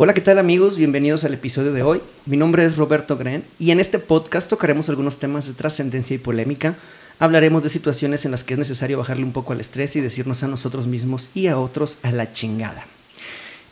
[0.00, 0.78] Hola, ¿qué tal amigos?
[0.78, 2.00] Bienvenidos al episodio de hoy.
[2.24, 6.18] Mi nombre es Roberto Gren y en este podcast tocaremos algunos temas de trascendencia y
[6.18, 6.76] polémica.
[7.18, 10.44] Hablaremos de situaciones en las que es necesario bajarle un poco al estrés y decirnos
[10.44, 12.86] a nosotros mismos y a otros a la chingada.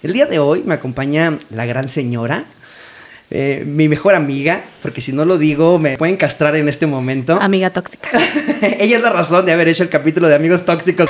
[0.03, 2.45] El día de hoy me acompaña la gran señora,
[3.31, 7.39] eh, mi mejor amiga, porque si no lo digo me pueden castrar en este momento.
[7.41, 8.11] Amiga tóxica.
[8.81, 11.09] Ella es la razón de haber hecho el capítulo de Amigos Tóxicos.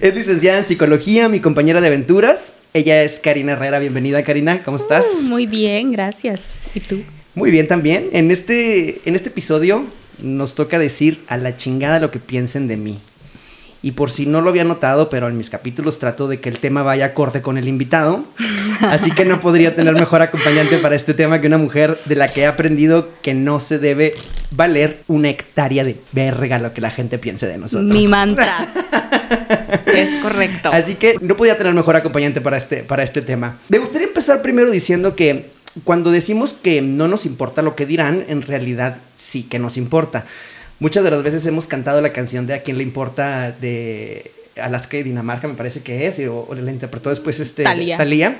[0.00, 3.78] es licenciada en psicología, mi compañera de aventuras ella es Karina Herrera.
[3.78, 4.62] Bienvenida, Karina.
[4.62, 5.06] ¿Cómo estás?
[5.20, 6.42] Uh, muy bien, gracias.
[6.74, 7.02] ¿Y tú?
[7.34, 8.08] Muy bien también.
[8.12, 9.84] En este, en este episodio
[10.18, 12.98] nos toca decir a la chingada lo que piensen de mí.
[13.80, 16.58] Y por si no lo había notado, pero en mis capítulos trato de que el
[16.58, 18.24] tema vaya acorde con el invitado.
[18.80, 22.28] Así que no podría tener mejor acompañante para este tema que una mujer de la
[22.28, 24.14] que he aprendido que no se debe
[24.50, 27.92] valer una hectárea de verga lo que la gente piense de nosotros.
[27.92, 28.66] Mi mantra.
[29.86, 30.70] es correcto.
[30.72, 33.58] Así que no podía tener mejor acompañante para este, para este tema.
[33.68, 35.50] Me gustaría empezar primero diciendo que
[35.84, 40.24] cuando decimos que no nos importa lo que dirán, en realidad sí que nos importa.
[40.80, 44.96] Muchas de las veces hemos cantado la canción de A quién le importa de Alaska
[44.96, 48.38] y Dinamarca, me parece que es, o, la interpretó después este Talía.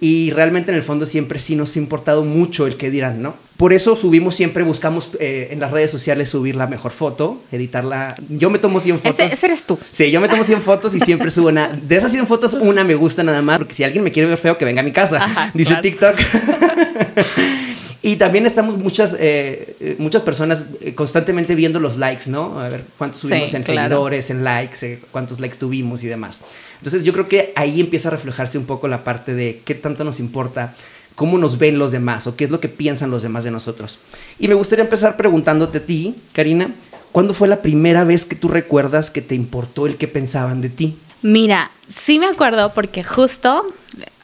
[0.00, 3.34] Y realmente en el fondo siempre sí nos ha importado mucho el que dirán, ¿no?
[3.56, 8.14] Por eso subimos siempre, buscamos eh, en las redes sociales subir la mejor foto, editarla.
[8.28, 9.32] Yo me tomo 100 fotos.
[9.32, 9.78] Ese, eres tú.
[9.90, 11.68] Sí, yo me tomo 100 fotos y siempre subo una.
[11.68, 14.38] De esas 100 fotos, una me gusta nada más, porque si alguien me quiere ver
[14.38, 15.26] feo, que venga a mi casa.
[15.54, 16.16] dice TikTok.
[18.06, 22.60] Y también estamos muchas, eh, muchas personas eh, constantemente viendo los likes, ¿no?
[22.60, 26.38] A ver cuántos subimos en seguidores, en likes, eh, cuántos likes tuvimos y demás.
[26.78, 30.04] Entonces yo creo que ahí empieza a reflejarse un poco la parte de qué tanto
[30.04, 30.76] nos importa
[31.16, 33.98] cómo nos ven los demás o qué es lo que piensan los demás de nosotros.
[34.38, 36.70] Y me gustaría empezar preguntándote a ti, Karina,
[37.10, 40.68] ¿cuándo fue la primera vez que tú recuerdas que te importó el que pensaban de
[40.68, 40.96] ti?
[41.22, 43.66] Mira, sí me acuerdo porque justo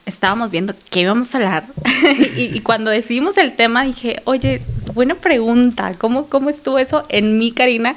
[0.07, 1.65] estábamos viendo qué íbamos a hablar
[2.37, 4.63] y, cuando decidimos el tema dije, oye,
[4.95, 7.97] buena pregunta, ¿cómo, cómo estuvo eso en mí, Karina?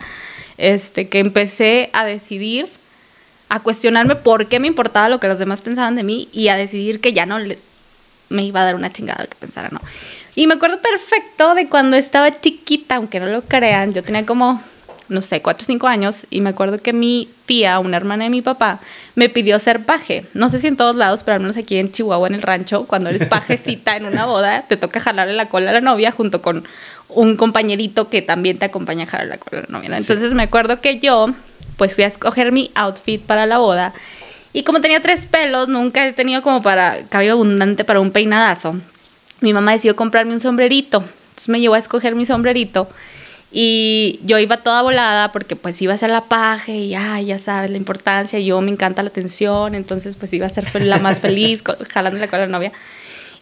[0.57, 2.69] Este, que empecé a decidir,
[3.49, 6.55] a cuestionarme por qué me importaba lo que los demás pensaban de mí y a
[6.55, 7.37] decidir que ya no
[8.29, 9.81] me iba a dar una chingada que pensara, ¿no?
[10.35, 14.61] Y me acuerdo perfecto de cuando estaba chiquita, aunque no lo crean, yo tenía como
[15.09, 18.29] no sé, cuatro o cinco años y me acuerdo que mi tía, una hermana de
[18.29, 18.79] mi papá,
[19.15, 20.25] me pidió ser paje.
[20.33, 22.85] No sé si en todos lados, pero al menos aquí en Chihuahua, en el rancho,
[22.85, 26.41] cuando eres pajecita en una boda, te toca jalarle la cola a la novia junto
[26.41, 26.65] con
[27.09, 29.97] un compañerito que también te acompaña a jalar la cola a la novia.
[29.97, 31.27] Entonces me acuerdo que yo,
[31.77, 33.93] pues fui a escoger mi outfit para la boda
[34.55, 38.77] y como tenía tres pelos, nunca he tenido como para cabello abundante para un peinadazo.
[39.41, 40.99] Mi mamá decidió comprarme un sombrerito.
[40.99, 42.87] Entonces me llevó a escoger mi sombrerito
[43.57, 47.39] y yo iba toda volada porque pues iba a ser la paje y ay, ya
[47.39, 51.21] sabes la importancia, yo me encanta la atención, entonces pues iba a ser la más
[51.21, 52.73] feliz jalando con la novia.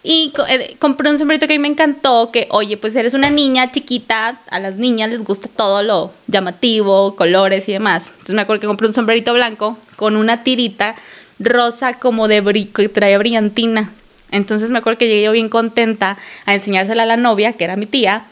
[0.04, 3.32] Y eh, compré un sombrerito que a mí me encantó, que oye, pues eres una
[3.32, 8.10] niña chiquita, a las niñas les gusta todo lo llamativo, colores y demás.
[8.10, 10.94] Entonces me acuerdo que compré un sombrerito blanco con una tirita
[11.40, 13.92] rosa como de brico y traía brillantina.
[14.30, 17.78] Entonces me acuerdo que llegué yo bien contenta a enseñársela a la novia, que era
[17.78, 18.28] mi tía,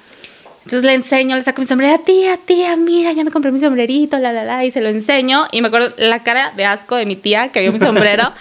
[0.64, 4.20] entonces le enseño, le saco mi sombrero, tía, tía, mira, ya me compré mi sombrerito,
[4.20, 5.48] la, la, la, y se lo enseño.
[5.52, 8.32] Y me acuerdo la cara de asco de mi tía que vio mi sombrero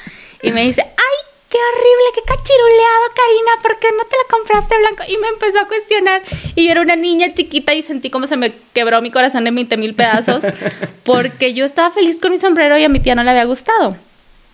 [0.43, 4.79] y me dice, ay, qué horrible, qué cachiruleado, Karina, ¿por qué no te la compraste
[4.79, 5.03] blanco?
[5.09, 6.23] Y me empezó a cuestionar.
[6.55, 9.55] Y yo era una niña chiquita y sentí como se me quebró mi corazón en
[9.55, 10.45] 20 mil pedazos
[11.05, 13.97] porque yo estaba feliz con mi sombrero y a mi tía no le había gustado.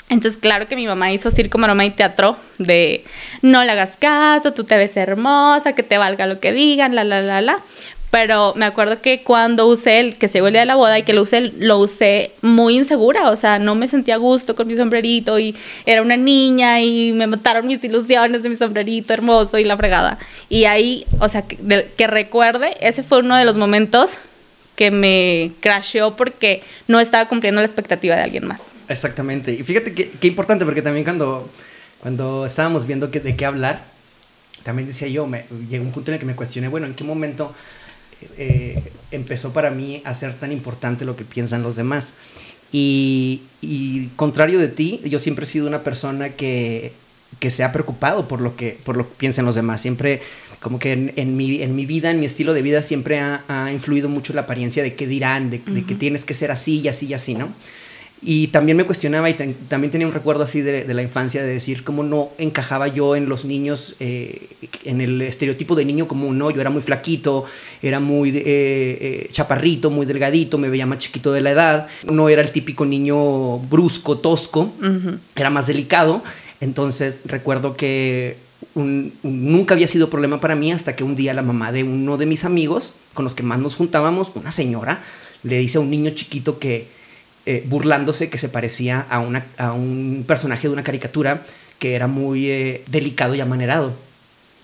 [0.08, 3.04] Entonces, claro que mi mamá hizo circo, maroma y teatro de
[3.42, 7.02] no le hagas caso, tú te ves hermosa, que te valga lo que digan, la,
[7.02, 7.60] la, la, la.
[8.12, 11.02] Pero me acuerdo que cuando usé el que se el día de la boda y
[11.02, 14.68] que lo usé, lo usé muy insegura, o sea, no me sentía a gusto con
[14.68, 15.56] mi sombrerito y
[15.86, 20.18] era una niña y me mataron mis ilusiones de mi sombrerito hermoso y la fregada.
[20.48, 24.20] Y ahí, o sea, que recuerde, ese fue uno de los momentos
[24.76, 28.74] que me crasheó porque no estaba cumpliendo la expectativa de alguien más.
[28.88, 29.52] Exactamente.
[29.52, 31.50] Y fíjate qué importante, porque también cuando,
[32.00, 33.82] cuando estábamos viendo de qué hablar,
[34.62, 37.04] también decía yo, me, llegó un punto en el que me cuestioné, bueno, ¿en qué
[37.04, 37.54] momento
[38.36, 38.82] eh,
[39.12, 42.14] empezó para mí a ser tan importante lo que piensan los demás?
[42.72, 46.92] Y, y, contrario de ti, yo siempre he sido una persona que,
[47.38, 49.80] que se ha preocupado por lo que, por lo que piensan los demás.
[49.80, 50.20] Siempre
[50.66, 54.08] como que en, mi, en mi vida, en mi estilo de vida, siempre ha, influido
[54.08, 57.14] mucho la apariencia de qué dirán, de, que tienes que ser así y así y
[57.14, 57.50] así, ¿no?
[58.20, 61.84] Y también me cuestionaba y también tenía un recuerdo así de, la infancia de decir
[61.84, 64.48] cómo no encajaba yo en los niños, eh,
[64.82, 66.50] en el estereotipo de niño común, ¿no?
[66.50, 67.44] Yo era muy flaquito,
[67.80, 72.28] era muy eh, eh, chaparrito, muy delgadito, me veía más chiquito de la edad, no
[72.28, 74.72] era el típico niño brusco, tosco,
[75.36, 76.24] era más delicado.
[76.60, 78.45] Entonces recuerdo que
[78.76, 82.26] nunca había sido problema para mí hasta que un día la mamá de uno de
[82.26, 85.02] mis amigos, con los que más nos juntábamos, una señora,
[85.42, 86.88] le dice a un niño chiquito que,
[87.46, 91.42] eh, burlándose, que se parecía a, una, a un personaje de una caricatura
[91.78, 93.92] que era muy eh, delicado y amanerado.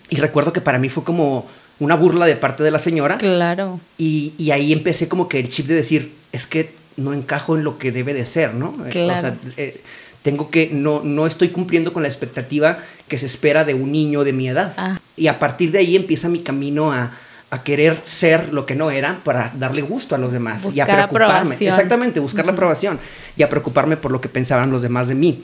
[0.09, 1.47] Y recuerdo que para mí fue como
[1.79, 3.17] una burla de parte de la señora.
[3.17, 3.79] Claro.
[3.97, 7.63] Y, y ahí empecé como que el chip de decir, es que no encajo en
[7.63, 8.75] lo que debe de ser, ¿no?
[8.91, 9.15] Claro.
[9.15, 9.81] O sea, eh,
[10.23, 14.23] tengo que, no, no estoy cumpliendo con la expectativa que se espera de un niño
[14.23, 14.73] de mi edad.
[14.77, 14.99] Ah.
[15.15, 17.11] Y a partir de ahí empieza mi camino a,
[17.51, 20.85] a querer ser lo que no era para darle gusto a los demás y a
[20.85, 21.35] Buscar preocuparme.
[21.35, 21.69] aprobación.
[21.71, 22.99] Exactamente, buscar la aprobación
[23.37, 25.43] y a preocuparme por lo que pensaban los demás de mí.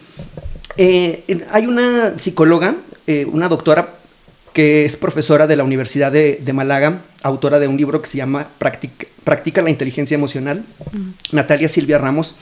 [0.78, 3.90] Eh, hay una psicóloga, eh, una doctora
[4.54, 8.18] que es profesora de la Universidad de, de Málaga, autora de un libro que se
[8.18, 10.64] llama Practic- Practica la inteligencia emocional,
[11.32, 12.36] Natalia Silvia Ramos.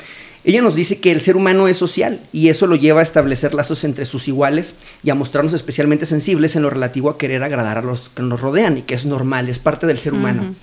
[0.47, 3.53] Ella nos dice que el ser humano es social y eso lo lleva a establecer
[3.53, 7.79] lazos entre sus iguales y a mostrarnos especialmente sensibles en lo relativo a querer agradar
[7.79, 10.55] a los que nos rodean y que es normal, es parte del ser humano.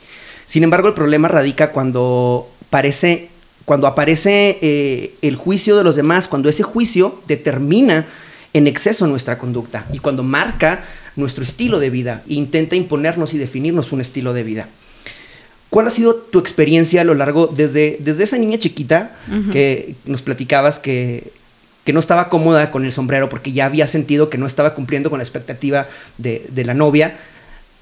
[0.46, 3.28] Sin embargo, el problema radica cuando parece
[3.66, 8.06] cuando aparece eh, el juicio de los demás, cuando ese juicio determina
[8.54, 10.82] en exceso nuestra conducta y cuando marca
[11.14, 14.66] nuestro estilo de vida e intenta imponernos y definirnos un estilo de vida.
[15.74, 19.10] ¿Cuál ha sido tu experiencia a lo largo, desde, desde esa niña chiquita
[19.50, 21.32] que nos platicabas que,
[21.82, 25.10] que no estaba cómoda con el sombrero porque ya había sentido que no estaba cumpliendo
[25.10, 27.16] con la expectativa de, de la novia?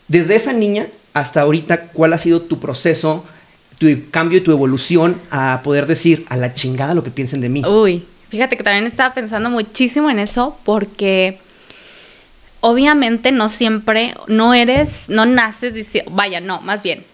[0.09, 3.27] Desde esa niña hasta ahorita, ¿cuál ha sido tu proceso,
[3.77, 7.51] tu cambio y tu evolución a poder decir a la chingada lo que piensen de
[7.51, 7.63] mí?
[7.63, 11.37] Uy, fíjate que también estaba pensando muchísimo en eso porque
[12.61, 17.05] obviamente no siempre, no eres, no naces diciendo, vaya, no, más bien,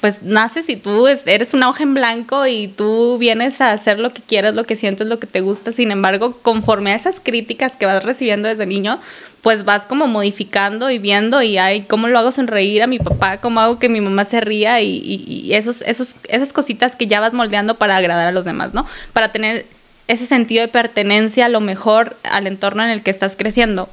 [0.00, 3.98] pues naces y tú es- eres una hoja en blanco y tú vienes a hacer
[3.98, 5.72] lo que quieres, lo que sientes, lo que te gusta.
[5.72, 9.00] Sin embargo, conforme a esas críticas que vas recibiendo desde niño,
[9.42, 13.38] pues vas como modificando y viendo y ay, cómo lo hago sonreír a mi papá,
[13.38, 17.06] cómo hago que mi mamá se ría y, y- y esos, esos, esas cositas que
[17.06, 18.86] ya vas moldeando para agradar a los demás, ¿no?
[19.12, 19.64] Para tener
[20.08, 23.88] ese sentido de pertenencia a lo mejor al entorno en el que estás creciendo.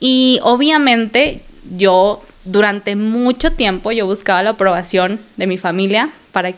[0.00, 1.42] Y obviamente
[1.76, 6.52] yo durante mucho tiempo yo buscaba la aprobación de mi familia para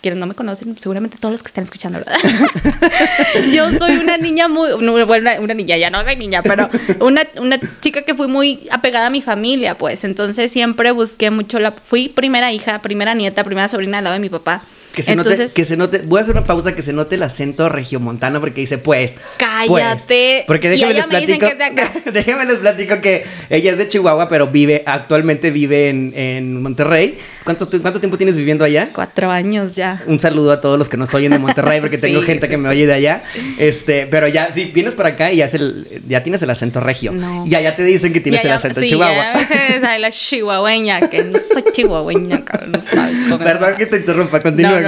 [0.00, 2.16] quienes no me conocen, seguramente todos los que están escuchando, ¿verdad?
[3.52, 6.70] yo soy una niña muy, no, bueno, una, una niña, ya no soy niña, pero
[7.00, 11.58] una, una chica que fui muy apegada a mi familia, pues, entonces siempre busqué mucho
[11.58, 14.62] la, fui primera hija, primera nieta, primera sobrina al lado de mi papá.
[14.98, 17.14] Que se, entonces, note, que se note, voy a hacer una pausa que se note
[17.14, 19.14] el acento regiomontano porque dice pues.
[19.36, 20.44] Cállate.
[20.44, 20.44] pues.
[20.48, 21.46] Porque ella les platico.
[21.46, 26.60] que déjenme les platico que ella es de Chihuahua, pero vive, actualmente vive en, en
[26.60, 27.16] Monterrey.
[27.44, 28.90] ¿Cuánto, ¿Cuánto tiempo tienes viviendo allá?
[28.92, 30.02] cuatro años ya.
[30.06, 32.56] Un saludo a todos los que nos oyen de Monterrey, porque tengo gente sí, que
[32.58, 33.22] me oye de allá.
[33.58, 36.80] Este, pero ya, si vienes para acá y ya, es el, ya tienes el acento
[36.80, 37.12] regio.
[37.12, 37.46] No.
[37.46, 39.32] Y allá te dicen que tienes el acento sí, chihuahua.
[39.80, 44.80] ya la chihuahueña, que no soy chihuahueña, cabrón, no sabes Perdón que te interrumpa, continúa,
[44.80, 44.87] no,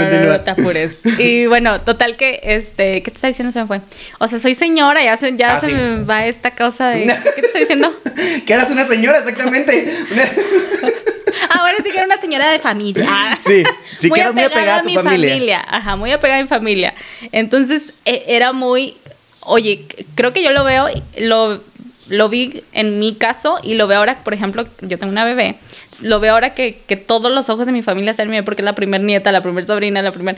[1.19, 3.53] Y bueno, total que, este, ¿qué te está diciendo?
[3.53, 3.81] Se me fue.
[4.19, 5.73] O sea, soy señora, ya se, ya Ah, se sí.
[5.73, 7.07] me va esta causa de...
[7.35, 7.93] ¿Qué te estoy diciendo?
[8.47, 9.93] que eras una señora, exactamente.
[11.51, 13.07] Ahora sí que era una señora de familia.
[13.47, 13.63] Sí,
[13.99, 15.65] sí que eras muy apegada a tu mi familia.
[15.67, 16.95] Ajá, muy apegada a mi familia.
[17.33, 18.97] Entonces, e- era muy...
[19.41, 20.89] Oye, creo que yo lo veo,
[21.19, 21.61] lo,
[22.09, 25.57] lo vi en mi caso y lo veo ahora, por ejemplo, yo tengo una bebé.
[26.03, 28.65] Lo veo ahora que, que todos los ojos de mi familia están en porque es
[28.65, 30.37] la primer nieta, la primer sobrina, la primer...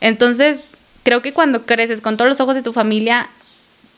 [0.00, 0.64] Entonces,
[1.02, 3.28] creo que cuando creces con todos los ojos de tu familia,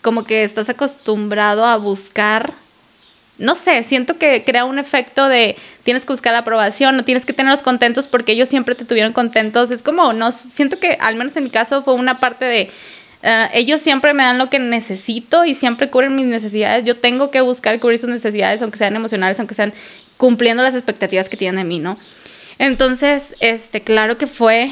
[0.01, 2.55] como que estás acostumbrado a buscar
[3.39, 7.27] no sé, siento que crea un efecto de tienes que buscar la aprobación, no tienes
[7.27, 9.71] que tenerlos contentos porque ellos siempre te tuvieron contentos.
[9.71, 12.71] Es como, no, siento que al menos en mi caso fue una parte de
[13.25, 16.85] eh, ellos siempre me dan lo que necesito y siempre cubren mis necesidades.
[16.85, 19.73] Yo tengo que buscar cubrir sus necesidades, aunque sean emocionales, aunque sean
[20.23, 21.99] cumpliendo las expectativas que tienen de mí, ¿no?
[22.61, 24.71] Entonces, este, claro que fue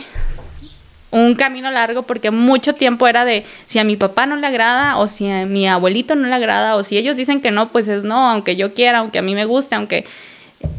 [1.11, 4.97] un camino largo porque mucho tiempo era de si a mi papá no le agrada
[4.99, 7.89] o si a mi abuelito no le agrada o si ellos dicen que no, pues
[7.89, 10.05] es no, aunque yo quiera, aunque a mí me guste, aunque...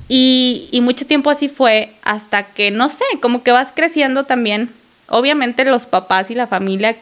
[0.08, 4.70] Y, y mucho tiempo así fue hasta que, no sé, como que vas creciendo también.
[5.10, 6.96] Obviamente los papás y la familia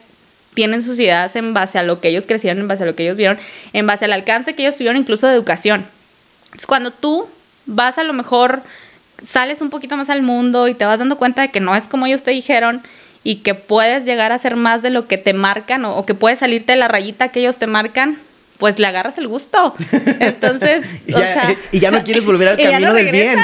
[0.54, 3.04] tienen sus ideas en base a lo que ellos crecieron, en base a lo que
[3.04, 3.38] ellos vieron,
[3.72, 5.86] en base al alcance que ellos tuvieron incluso de educación.
[6.46, 7.28] Entonces, cuando tú
[7.70, 8.62] vas a lo mejor,
[9.26, 11.88] sales un poquito más al mundo y te vas dando cuenta de que no es
[11.88, 12.82] como ellos te dijeron
[13.22, 16.14] y que puedes llegar a ser más de lo que te marcan o, o que
[16.14, 18.16] puedes salirte de la rayita que ellos te marcan,
[18.58, 19.74] pues le agarras el gusto.
[20.20, 23.38] Entonces, Y o ya- sea, y ya no quieres volver al camino no del bien.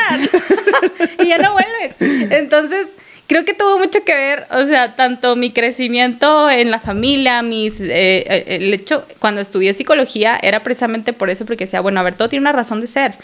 [1.23, 1.97] y ya no vuelves.
[2.33, 2.87] Entonces,
[3.27, 7.81] creo que tuvo mucho que ver, o sea, tanto mi crecimiento en la familia, mis,
[7.81, 12.03] eh, eh, el hecho, cuando estudié psicología, era precisamente por eso, porque decía, bueno, a
[12.03, 13.15] ver, todo tiene una razón de ser.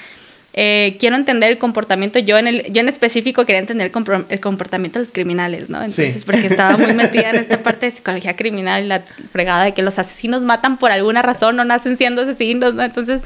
[0.54, 3.90] Eh, quiero entender el comportamiento, yo en, el, yo en específico quería entender
[4.28, 5.82] el, comportamiento de los criminales, ¿no?
[5.82, 9.80] Entonces, porque estaba muy metida en esta parte de psicología criminal la fregada de que
[9.80, 12.82] los asesinos matan por alguna razón, no nacen siendo asesinos, ¿no?
[12.82, 13.22] Entonces,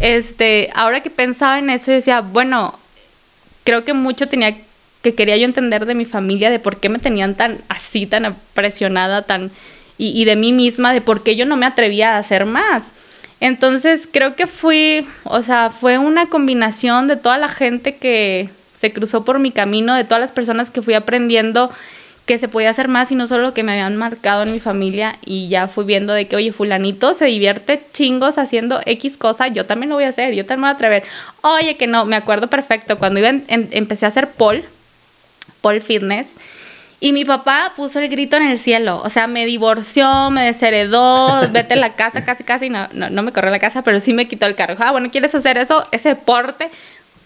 [0.00, 2.76] este, ahora que pensaba en eso, decía, bueno,
[3.62, 4.56] creo que mucho tenía
[5.02, 8.34] que quería yo entender de mi familia, de por qué me tenían tan así, tan
[8.54, 9.52] presionada, tan...
[9.96, 12.92] Y, y de mí misma, de por qué yo no me atrevía a hacer más.
[13.40, 18.92] Entonces creo que fui, o sea, fue una combinación de toda la gente que se
[18.92, 21.70] cruzó por mi camino, de todas las personas que fui aprendiendo
[22.28, 24.60] que se podía hacer más y no solo lo que me habían marcado en mi
[24.60, 29.48] familia y ya fui viendo de que, oye, fulanito se divierte chingos haciendo X cosa,
[29.48, 31.04] yo también lo voy a hacer, yo también me voy a atrever.
[31.40, 34.62] Oye, que no, me acuerdo perfecto, cuando iba empecé a hacer pole,
[35.62, 36.34] pole fitness,
[37.00, 39.00] y mi papá puso el grito en el cielo.
[39.04, 42.70] O sea, me divorció, me desheredó, vete a la casa, casi, casi.
[42.70, 44.74] No, no, no me corrió la casa, pero sí me quitó el carro.
[44.78, 45.84] Ah, bueno, ¿quieres hacer eso?
[45.92, 46.70] Ese deporte.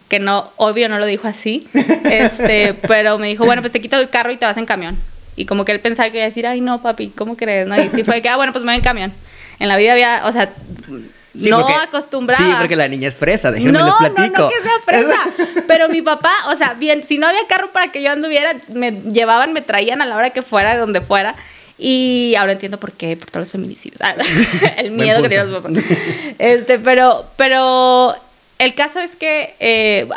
[0.09, 1.67] Que no, obvio, no lo dijo así.
[2.05, 4.99] Este, pero me dijo, bueno, pues te quito el carro y te vas en camión.
[5.37, 7.67] Y como que él pensaba que iba a decir, ay, no, papi, ¿cómo crees?
[7.67, 9.12] No, y sí fue que, ah, bueno, pues me voy en camión.
[9.59, 10.52] En la vida había, o sea,
[11.35, 12.45] no acostumbrada.
[12.45, 14.39] Sí, porque la niña es fresa, déjenme les platico.
[14.39, 15.65] No, no, que sea fresa.
[15.67, 18.93] pero mi papá, o sea, bien, si no había carro para que yo anduviera, me
[18.93, 21.35] llevaban, me traían a la hora que fuera, donde fuera.
[21.79, 24.01] Y ahora entiendo por qué, por todos los feminicidios.
[24.77, 25.83] el miedo que tienen los papás.
[26.39, 28.15] Este, pero, pero
[28.59, 30.09] el caso es que eh,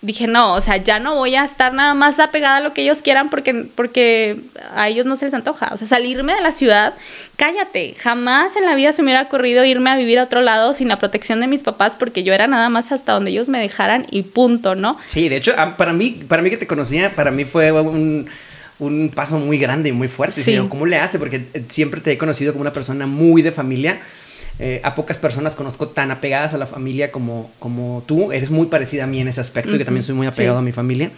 [0.00, 2.82] dije, no, o sea, ya no voy a estar nada más apegada a lo que
[2.82, 4.36] ellos quieran porque, porque
[4.74, 5.70] a ellos no se les antoja.
[5.72, 6.94] O sea, salirme de la ciudad,
[7.36, 10.72] cállate, jamás en la vida se me hubiera ocurrido irme a vivir a otro lado
[10.74, 13.58] sin la protección de mis papás porque yo era nada más hasta donde ellos me
[13.58, 14.98] dejaran y punto, ¿no?
[15.06, 18.28] Sí, de hecho, para mí, para mí que te conocía, para mí fue un
[18.78, 20.40] un paso muy grande y muy fuerte.
[20.40, 20.56] Sí.
[20.68, 21.18] ¿Cómo le hace?
[21.18, 23.98] Porque eh, siempre te he conocido como una persona muy de familia
[24.58, 28.32] eh, a pocas personas conozco tan apegadas a la familia como, como tú.
[28.32, 30.72] Eres muy parecida a mí en ese aspecto, que también soy muy apegado a mi
[30.72, 31.10] familia.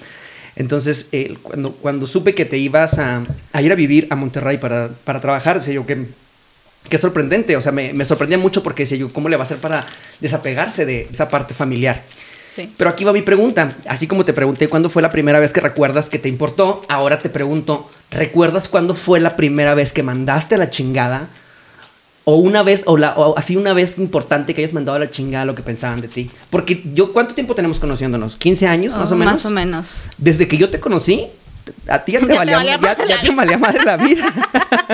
[0.57, 3.25] Entonces, eh, cuando, cuando supe que te ibas a,
[3.61, 6.07] ir a vivir a Monterrey para, para trabajar, decía yo que
[6.89, 9.45] qué sorprendente, o sea, me, me, sorprendía mucho porque decía yo, ¿cómo le va a
[9.45, 9.87] hacer para
[10.21, 12.03] desapegarse de esa parte familiar?
[12.45, 12.73] Sí.
[12.77, 15.61] Pero aquí va mi pregunta, así como te pregunté cuándo fue la primera vez que
[15.61, 20.57] recuerdas que te importó, ahora te pregunto, ¿recuerdas cuándo fue la primera vez que mandaste
[20.59, 21.29] la chingada
[22.25, 25.11] o una vez, o, la, o así una vez importante que hayas mandado a la
[25.11, 26.31] chingada lo que pensaban de ti.
[26.51, 28.39] Porque yo, ¿cuánto tiempo tenemos conociéndonos?
[28.39, 29.35] ¿15 años más o menos?
[29.35, 30.05] Más o menos.
[30.19, 31.27] Desde que yo te conocí,
[31.89, 34.25] a ti ya te, valía, ya, te valía madre la vida.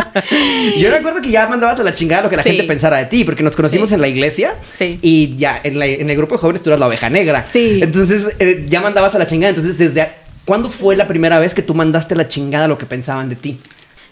[0.78, 3.24] yo recuerdo que ya mandabas a la chingada lo que la gente pensara de ti,
[3.24, 4.98] porque nos conocimos en la iglesia sí.
[5.02, 7.42] y ya en, en, el grupo de jóvenes tú eras la oveja negra.
[7.42, 7.80] Sí.
[7.82, 9.50] Entonces eh, ya mandabas a la chingada.
[9.50, 10.10] Entonces, desde
[10.44, 13.36] ¿cuándo fue la primera vez que tú mandaste a la chingada lo que pensaban de
[13.36, 13.60] ti?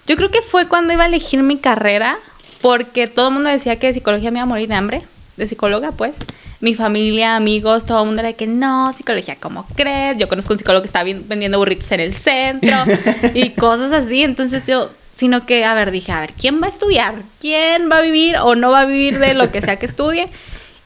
[0.07, 2.19] Yo creo que fue cuando iba a elegir mi carrera
[2.65, 5.03] porque todo el mundo decía que de psicología me iba a morir de hambre,
[5.37, 6.17] de psicóloga, pues.
[6.61, 10.17] Mi familia, amigos, todo el mundo era de que no, psicología, ¿cómo crees?
[10.17, 12.75] Yo conozco un psicólogo que estaba vendiendo burritos en el centro
[13.35, 14.23] y cosas así.
[14.23, 17.17] Entonces yo, sino que, a ver, dije, a ver, ¿quién va a estudiar?
[17.39, 20.29] ¿Quién va a vivir o no va a vivir de lo que sea que estudie?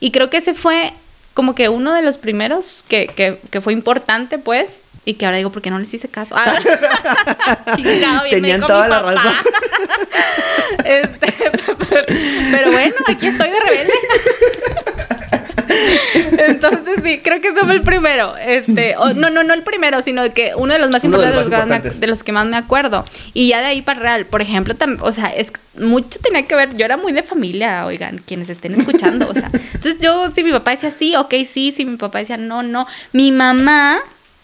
[0.01, 0.91] Y creo que ese fue
[1.33, 5.37] como que uno de los primeros que, que, que fue importante, pues, y que ahora
[5.37, 6.35] digo, ¿por qué no les hice caso?
[6.37, 6.59] Ah,
[7.75, 9.33] chingado, bien Tenían toda la razón.
[10.85, 11.33] este,
[12.51, 13.93] pero bueno, aquí estoy de rebelde.
[16.37, 18.35] Entonces sí, creo que eso fue el primero.
[18.37, 22.23] Este, no, no, no el primero, sino que uno de los más importantes de, los
[22.23, 23.05] que más me acuerdo.
[23.33, 26.75] Y ya de ahí para real, por ejemplo, o sea, es mucho tenía que ver,
[26.75, 29.49] yo era muy de familia, oigan, quienes estén escuchando, o sea.
[29.53, 32.87] Entonces yo, si mi papá decía sí, ok, sí, si mi papá decía no, no.
[33.13, 33.99] Mi mamá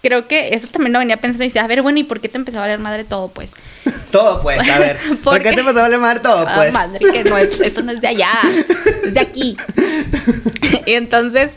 [0.06, 2.30] creo que eso también lo venía pensando y decía, a ver, bueno, ¿y por qué
[2.30, 3.54] te empezó a valer madre todo, pues?
[4.12, 4.98] todo, pues, a ver.
[5.24, 6.72] ¿Por, qué te empezó a valer madre todo, ah, pues?
[6.72, 8.40] madre, que no es, eso no es de allá,
[9.04, 9.58] es de aquí.
[10.86, 11.54] y entonces,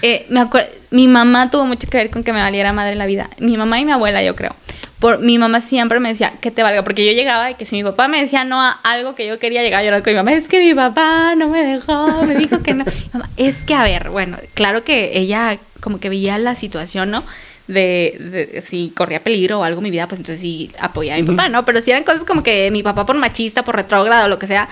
[0.00, 3.04] eh, me acuerdo, mi mamá tuvo mucho que ver con que me valiera madre la
[3.04, 3.28] vida.
[3.38, 4.56] Mi mamá y mi abuela, yo creo.
[4.98, 7.76] Por, mi mamá siempre me decía que te valga, porque yo llegaba y que si
[7.76, 10.16] mi papá me decía no a algo que yo quería llegar, yo era con mi
[10.16, 12.86] mamá, es que mi papá no me dejó, me dijo que no.
[13.12, 17.24] Mamá, es que, a ver, bueno, claro que ella como que veía la situación, ¿no?
[17.72, 21.28] De, si corría peligro o algo en mi vida, pues entonces sí apoyaba a mi
[21.28, 21.64] papá, ¿no?
[21.64, 24.68] Pero si eran cosas como que mi papá por machista, por retrógrado, lo que sea,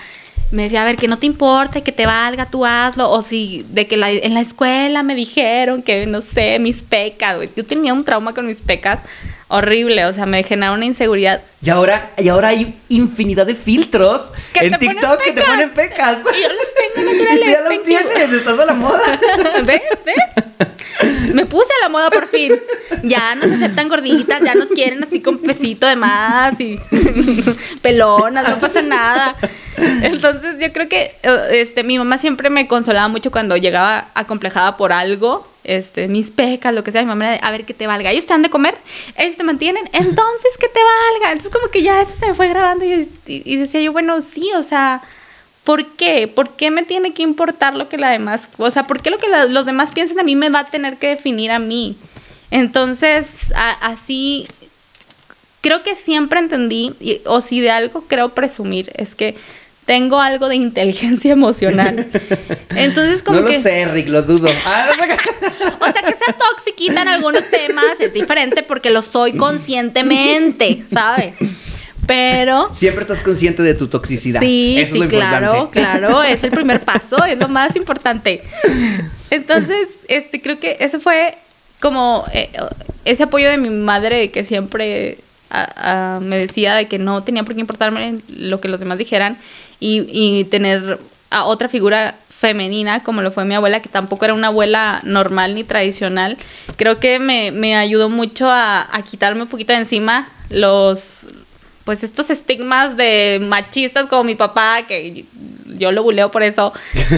[0.51, 3.09] me decía, a ver, que no te importe, que te valga, tú hazlo.
[3.11, 7.65] O si de que en la escuela me dijeron que, no sé, mis pecas, Yo
[7.65, 8.99] tenía un trauma con mis pecas
[9.49, 11.41] horrible, o sea, me genera una inseguridad.
[11.61, 16.19] Y ahora, y ahora hay infinidad de filtros en TikTok que te ponen pecas.
[16.19, 17.39] Y yo los tengo naturales.
[17.39, 19.01] Y tú ya los tienes, estás a la moda.
[19.65, 19.81] ¿Ves?
[20.05, 21.33] ¿Ves?
[21.33, 22.53] Me puse a la moda por fin.
[23.03, 26.79] Ya nos aceptan gorditas, ya nos quieren así con pesito de más y
[27.81, 29.35] pelonas, no pasa nada.
[29.77, 34.77] Entonces yo creo que eh, este, mi mamá siempre me consolaba mucho cuando llegaba acomplejada
[34.77, 37.87] por algo, este, mis pecas, lo que sea, mi mamá de, a ver que te
[37.87, 38.11] valga.
[38.11, 38.75] Ellos te dan de comer,
[39.15, 41.31] ellos te mantienen, entonces que te valga.
[41.31, 44.49] Entonces como que ya eso se me fue grabando y, y decía yo, bueno, sí,
[44.55, 45.01] o sea
[45.69, 46.27] ¿Por qué?
[46.27, 49.19] ¿Por qué me tiene que importar lo que la demás, o sea, por qué lo
[49.19, 51.95] que los demás piensen a mí me va a tener que definir a mí?
[52.49, 54.47] Entonces, así,
[55.61, 56.95] creo que siempre entendí,
[57.25, 59.35] o si de algo creo presumir, es que
[59.89, 62.07] tengo algo de inteligencia emocional.
[62.75, 64.47] Entonces, como no lo sé, Rick, lo dudo.
[65.79, 71.33] o sea, que sea toxiquita en algunos temas es diferente porque lo soy conscientemente, ¿sabes?
[72.05, 72.69] Pero.
[72.75, 74.41] Siempre estás consciente de tu toxicidad.
[74.41, 76.21] Sí, sí, claro, claro.
[76.21, 78.43] Es el primer paso, es lo más importante.
[79.31, 81.35] Entonces, este, creo que ese fue
[81.79, 82.51] como eh,
[83.05, 85.17] ese apoyo de mi madre que siempre
[86.21, 89.37] me decía de que no tenía por qué importarme lo que los demás dijeran
[89.79, 94.47] y, tener a otra figura femenina como lo fue mi abuela, que tampoco era una
[94.47, 96.37] abuela normal ni tradicional,
[96.77, 101.25] creo que me, ayudó mucho a, a, quitarme un poquito de encima los,
[101.83, 105.25] pues estos estigmas de machistas como mi papá, que
[105.65, 106.73] yo lo buleo por eso,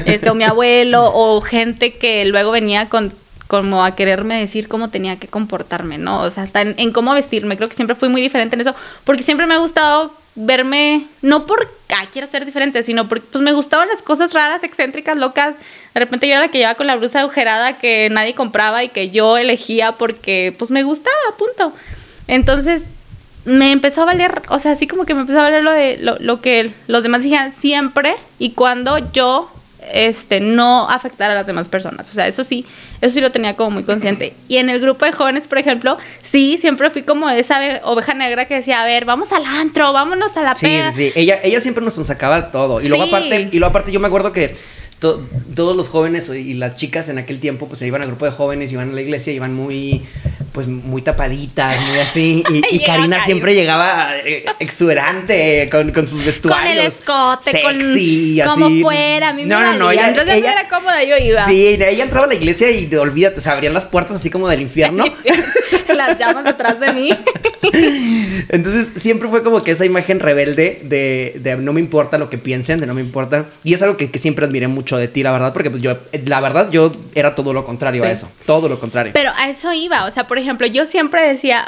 [0.06, 3.12] este, o mi abuelo, o gente que luego venía con
[3.52, 6.22] como a quererme decir cómo tenía que comportarme, ¿no?
[6.22, 7.58] O sea, hasta en, cómo vestirme.
[7.58, 11.46] Creo que siempre fui muy diferente en eso, porque siempre me ha gustado verme, no
[11.46, 15.58] porque ah, quiero ser diferente, sino porque pues me gustaban las cosas raras, excéntricas, locas.
[15.94, 18.88] De repente yo era la que llevaba con la blusa agujerada que nadie compraba y
[18.88, 21.76] que yo elegía porque pues me gustaba, punto.
[22.28, 22.86] Entonces
[23.44, 25.98] me empezó a valer, o sea, así como que me empezó a valer lo de
[25.98, 29.52] lo, que los demás dijeran siempre y cuando yo
[29.94, 32.10] este no afectar a las demás personas.
[32.10, 32.66] O sea, eso sí,
[33.02, 34.34] eso sí lo tenía como muy consciente.
[34.48, 38.46] Y en el grupo de jóvenes, por ejemplo, sí, siempre fui como esa oveja negra
[38.46, 41.60] que decía, a ver, vamos al antro, vámonos a la sí, Sí, sí, ella, ella
[41.60, 42.82] siempre nos sacaba todo.
[42.82, 44.56] Y luego aparte, y luego aparte yo me acuerdo que
[45.00, 48.32] todos los jóvenes y las chicas en aquel tiempo, pues se iban al grupo de
[48.32, 50.04] jóvenes, iban a la iglesia, iban muy
[50.52, 52.44] pues muy tapaditas, muy así.
[52.72, 56.62] Y, Karina siempre llegaba eh, exuberante con, con, sus vestuarios.
[56.62, 60.52] Con el escote, sexy, con, como fuera, a mí no, me no, no, Entonces ella,
[60.54, 61.46] era cómoda, yo iba.
[61.48, 64.62] Sí, ella entraba a la iglesia y olvídate, se abrían las puertas así como del
[64.62, 65.06] infierno.
[65.96, 67.12] las llamas detrás de mí.
[68.50, 72.38] Entonces siempre fue como que esa imagen rebelde de, de, no me importa lo que
[72.38, 73.46] piensen, de no me importa.
[73.64, 75.98] Y es algo que, que, siempre admiré mucho de ti, la verdad, porque pues yo,
[76.26, 79.14] la verdad, yo era todo lo contrario a eso, todo lo contrario.
[79.14, 81.66] Pero a eso iba, o sea, por ejemplo, yo siempre decía,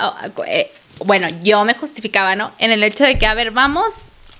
[0.47, 0.71] eh,
[1.05, 2.51] bueno, yo me justificaba, ¿no?
[2.59, 3.93] En el hecho de que, a ver, vamos,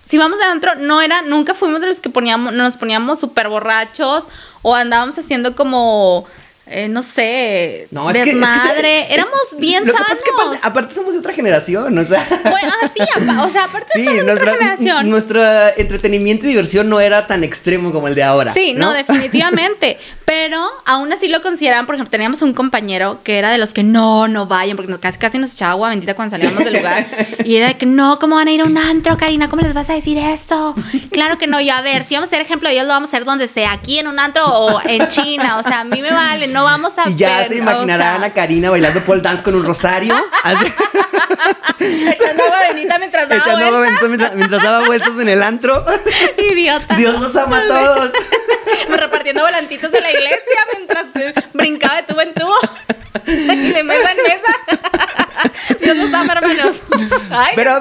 [0.06, 4.26] si vamos adentro, no era, nunca fuimos de los que poníamos, nos poníamos súper borrachos
[4.62, 6.26] o andábamos haciendo como
[6.73, 9.13] eh, no sé, desmadre.
[9.13, 10.07] Éramos bien lo sanos.
[10.07, 12.25] Que pasa es que aparte, somos de otra generación, o sea.
[12.43, 13.01] Bueno, así,
[13.39, 15.09] o sea, aparte somos de otra generación.
[15.09, 15.41] Nuestro
[15.77, 18.53] entretenimiento y diversión no era tan extremo como el de ahora.
[18.53, 19.97] Sí, no, definitivamente.
[20.25, 23.83] Pero aún así lo consideraban, por ejemplo, teníamos un compañero que era de los que
[23.83, 27.05] no, no vayan, porque casi, casi nos echaba agua bendita cuando salíamos del lugar.
[27.45, 29.49] y era de que no, ¿cómo van a ir a un antro, Karina?
[29.49, 30.75] ¿Cómo les vas a decir eso?
[31.12, 33.09] Claro que no, y a ver, si vamos a ser ejemplo de Dios, lo vamos
[33.09, 35.57] a hacer donde sea, aquí en un antro o en China.
[35.57, 38.69] O sea, a mí me vale no vamos a Y ya se imaginarán a Karina
[38.69, 40.13] bailando pole dance con un rosario.
[41.80, 45.86] Echando agua bendita mientras daba Echando agua bendita mientras, daba vueltas en el antro.
[46.38, 46.95] Idiota.
[46.95, 48.12] Dios los ama a todos.
[48.89, 51.06] Repartiendo volantitos de la iglesia mientras
[51.54, 52.56] brincaba de tubo en tubo.
[53.26, 55.80] Y de mesa en mesa.
[55.82, 56.82] Dios los ama, hermanos.
[57.56, 57.80] pero,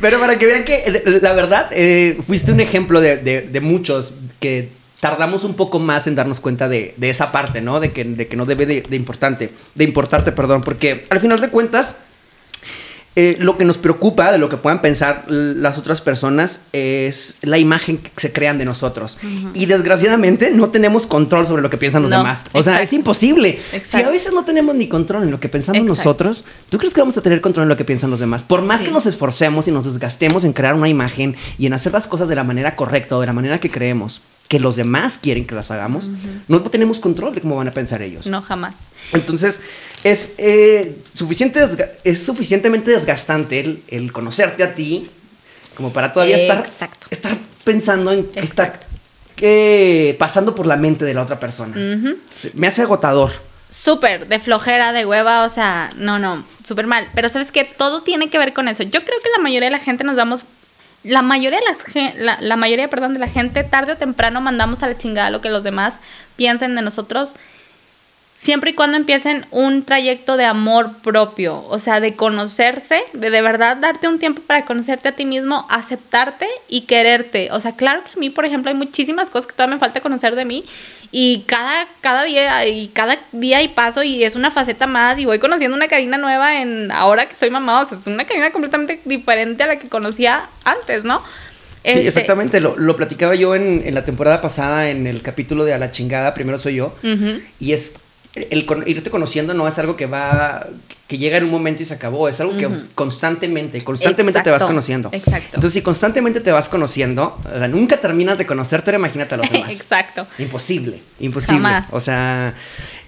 [0.00, 3.60] pero, para que vean que eh, la verdad, eh, fuiste un ejemplo de, de, de
[3.60, 7.80] muchos que tardamos un poco más en darnos cuenta de, esa parte, ¿no?
[7.80, 11.48] De que, de que no debe de, importante, de importarte, perdón, porque al final de
[11.48, 11.96] cuentas,
[13.18, 17.56] eh, lo que nos preocupa de lo que puedan pensar las otras personas es la
[17.56, 19.16] imagen que se crean de nosotros.
[19.54, 22.44] Y desgraciadamente no tenemos control sobre lo que piensan los demás.
[22.52, 23.58] O sea, es imposible.
[23.84, 27.00] Si a veces no tenemos ni control en lo que pensamos nosotros, ¿tú crees que
[27.00, 28.42] vamos a tener control en lo que piensan los demás?
[28.42, 31.92] Por más que nos esforcemos y nos desgastemos en crear una imagen y en hacer
[31.92, 35.18] las cosas de la manera correcta o de la manera que creemos, que los demás
[35.20, 36.08] quieren que las hagamos,
[36.48, 38.26] no tenemos control de cómo van a pensar ellos.
[38.26, 38.74] No, jamás.
[39.12, 39.60] Entonces,
[40.04, 41.60] es, eh, suficiente
[42.04, 45.08] es suficientemente desgastante el, conocerte a ti
[45.74, 46.66] como para todavía estar,
[47.10, 48.72] estar pensando en qué está
[50.18, 51.76] pasando por la mente de la otra persona.
[52.54, 53.32] Me hace agotador.
[53.70, 57.08] Súper, de flojera, de hueva, o sea, no, no, súper mal.
[57.14, 58.84] Pero sabes que todo tiene que ver con eso.
[58.84, 60.46] Yo creo que la mayoría de la gente nos damos
[61.02, 64.88] la mayoría de las la, mayoría, perdón, de la gente tarde o temprano mandamos a
[64.88, 66.00] la chingada lo que los demás
[66.36, 67.34] piensen de nosotros
[68.36, 73.42] siempre y cuando empiecen un trayecto de amor propio, o sea, de conocerse, de de
[73.42, 77.48] verdad darte un tiempo para conocerte a ti mismo, aceptarte y quererte.
[77.52, 80.00] O sea, claro que a mí, por ejemplo, hay muchísimas cosas que todavía me falta
[80.00, 80.64] conocer de mí
[81.12, 85.24] y cada, cada día y cada día y paso y es una faceta más y
[85.24, 88.50] voy conociendo una Karina nueva en ahora que soy mamá, o sea, es una Karina
[88.50, 91.18] completamente diferente a la que conocía antes, ¿no?
[91.18, 95.64] Sí, Este, exactamente, lo, lo platicaba yo en, en la temporada pasada en el capítulo
[95.64, 96.92] de A la chingada, primero soy yo,
[97.60, 97.94] y es
[98.34, 100.66] el con- irte conociendo no es algo que va,
[101.06, 104.64] que llega en un momento y se acabó, es algo que constantemente, constantemente te vas
[104.64, 105.08] conociendo.
[105.12, 105.50] exacto.
[105.54, 109.38] Entonces, si constantemente te vas conociendo, o sea, nunca terminas de conocerte, ahora imagínate a
[109.38, 109.70] los demás.
[109.70, 110.26] Exacto.
[110.38, 111.62] Imposible, imposible.
[111.62, 111.86] Jamás.
[111.92, 112.54] O sea,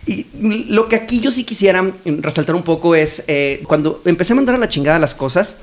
[0.06, 0.26] y
[0.68, 4.54] lo que aquí yo sí quisiera resaltar un poco es, eh, cuando empecé a mandar
[4.54, 5.56] a la chingada las cosas,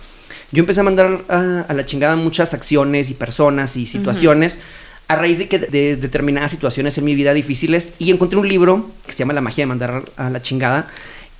[0.52, 4.60] yo empecé a mandar a, a la chingada muchas acciones y personas y situaciones.
[5.08, 8.89] A raíz de que de determinadas situaciones en mi vida difíciles y encontré un libro
[9.06, 10.88] que se llama La magia de mandar a la chingada.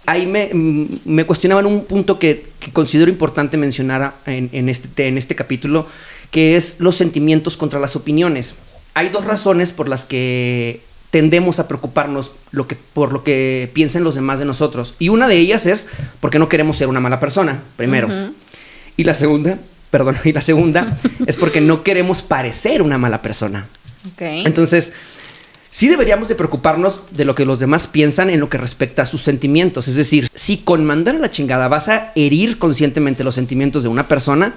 [0.06, 5.08] Ahí me, mm, me cuestionaban un punto que, que considero importante mencionar en, en este,
[5.08, 5.88] en este capítulo,
[6.32, 8.56] que es los sentimientos contra las opiniones.
[8.94, 10.82] Hay dos razones por las que
[11.15, 14.96] tendemos a preocuparnos lo que, por lo que piensen los demás de nosotros.
[15.00, 15.88] Y una de ellas es
[16.20, 18.08] porque no queremos ser una mala persona, primero.
[18.08, 18.34] Ujú.
[18.98, 19.58] Y la segunda,
[19.91, 23.68] perdón, y la segunda es porque no queremos parecer una mala persona.
[24.12, 24.22] Ok.
[24.22, 24.91] Entonces,
[25.75, 29.05] sí deberíamos de preocuparnos de lo que los demás piensan en lo que respecta a
[29.05, 29.89] sus sentimientos.
[29.89, 33.89] Es decir, si con mandar a la chingada vas a herir conscientemente los sentimientos de
[33.89, 34.53] una persona,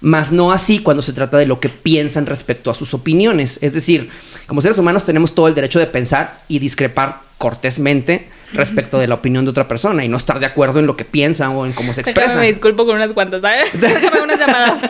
[0.00, 3.58] más no así cuando se trata de lo que piensan respecto a sus opiniones.
[3.60, 4.08] Es decir,
[4.46, 9.16] como seres humanos tenemos todo el derecho de pensar y discrepar cortésmente respecto de la
[9.16, 11.74] opinión de otra persona y no estar de acuerdo en lo que piensa o en
[11.74, 12.40] cómo se Déjame, expresa.
[12.40, 13.68] me disculpo con unas cuantas, ¿sabes?
[13.78, 14.82] Déjame unas llamadas.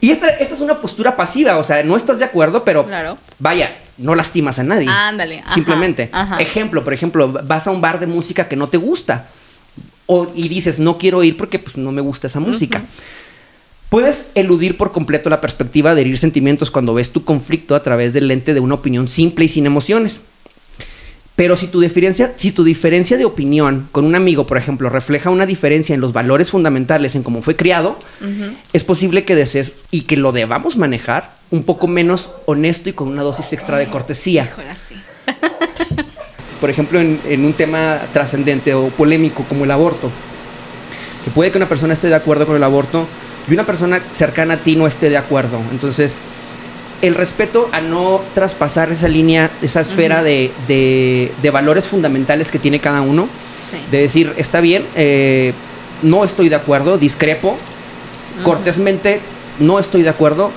[0.00, 3.18] Y esta, esta es una postura pasiva, o sea, no estás de acuerdo, pero Claro.
[3.38, 4.88] vaya, no lastimas a nadie.
[4.88, 6.08] Ándale, ajá, Simplemente.
[6.12, 6.40] ajá.
[6.40, 9.28] Ejemplo, por ejemplo, vas a un bar de música que no te gusta.
[10.06, 12.82] O, y dices, no quiero ir porque pues, no me gusta esa música.
[13.88, 18.14] Puedes eludir por completo la perspectiva de herir sentimientos cuando ves tu conflicto a través
[18.14, 20.20] del lente de una opinión simple y sin emociones.
[21.36, 25.30] Pero si tu diferencia, si tu diferencia de opinión con un amigo, por ejemplo, refleja
[25.30, 27.98] una diferencia en los valores fundamentales en cómo fue criado,
[28.72, 33.06] es posible que desees y que lo debamos manejar un poco menos honesto y con
[33.08, 34.44] una dosis extra de cortesía.
[34.44, 34.96] Híjole, sí.
[36.60, 40.10] Por ejemplo, en, en un tema trascendente o polémico como el aborto,
[41.24, 43.06] que puede que una persona esté de acuerdo con el aborto
[43.48, 45.58] y una persona cercana a ti no esté de acuerdo.
[45.72, 46.20] Entonces,
[47.00, 52.58] el respeto a no traspasar esa línea, esa esfera de, de- de valores fundamentales que
[52.60, 53.28] tiene cada uno,
[53.70, 53.76] Sí.
[53.90, 55.52] de decir, está bien, eh,
[56.02, 57.56] no estoy de acuerdo, discrepo,
[58.44, 59.20] cortésmente
[59.60, 60.50] no estoy de acuerdo,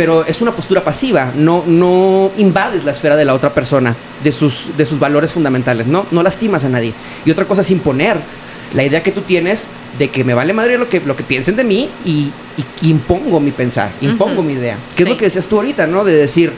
[0.00, 4.32] pero es una postura pasiva, no, no invades la esfera de la otra persona, de
[4.32, 6.06] sus, de sus valores fundamentales, ¿no?
[6.10, 6.94] no lastimas a nadie.
[7.26, 8.16] Y otra cosa es imponer
[8.72, 9.66] la idea que tú tienes
[9.98, 12.32] de que me vale madre lo que, lo que piensen de mí y,
[12.80, 14.78] y impongo mi pensar, impongo mi idea.
[14.96, 16.02] Que es lo que decías tú ahorita, ¿no?
[16.02, 16.50] De decir,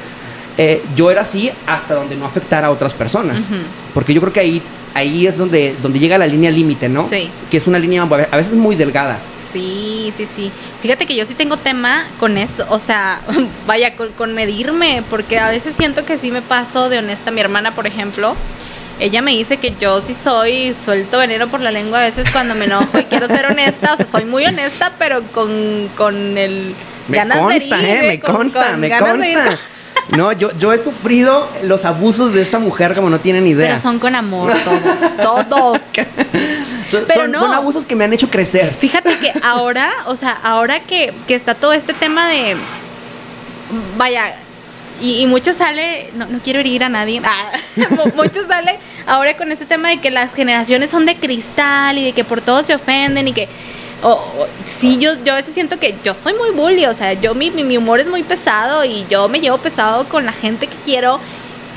[0.62, 3.48] eh, yo era así hasta donde no afectara a otras personas.
[3.94, 4.62] Porque yo creo que ahí,
[4.94, 7.03] ahí es donde, donde llega la línea límite, ¿no?
[7.07, 7.29] Sí.
[7.51, 9.18] Que es una línea a veces muy delgada.
[9.53, 10.51] Sí, sí, sí.
[10.81, 13.20] Fíjate que yo sí tengo tema con eso, o sea,
[13.66, 17.31] vaya, con, con medirme, porque a veces siento que sí me paso de honesta.
[17.33, 18.35] Mi hermana, por ejemplo,
[19.01, 22.55] ella me dice que yo sí soy, suelto veneno por la lengua a veces cuando
[22.55, 26.72] me enojo y quiero ser honesta, o sea, soy muy honesta, pero con, con el...
[27.09, 28.09] Me ganas de consta, herir, ¿eh?
[28.09, 29.59] Me con- consta, con me ganas de ir consta.
[30.16, 33.68] No, yo, yo he sufrido los abusos de esta mujer como no tienen idea.
[33.68, 34.53] Pero son con amor
[35.16, 35.79] todos, todos.
[36.87, 37.40] Son, pero son- no.
[37.40, 38.75] son abusos que me han hecho crecer.
[38.79, 42.55] Fíjate que ahora, o sea, ahora que, que está todo este tema de.
[43.96, 44.35] Vaya,
[45.01, 46.11] y, y mucho sale.
[46.14, 47.22] No, no quiero herir a nadie.
[47.25, 47.51] ah,
[47.90, 52.05] mu- mucho sale ahora con este tema de que las generaciones son de cristal y
[52.05, 53.48] de que por todo se ofenden y que.
[54.03, 57.35] O- sí, yo, yo a veces siento que yo soy muy bully, o sea, yo
[57.35, 60.67] mi, mi, mi humor es muy pesado y yo me llevo pesado con la gente
[60.67, 61.21] que quiero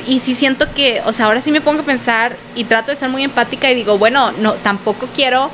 [0.08, 2.98] y sí siento que, o sea, ahora sí me pongo a pensar y trato de
[2.98, 5.50] ser muy empática y digo, bueno, no, tampoco quiero,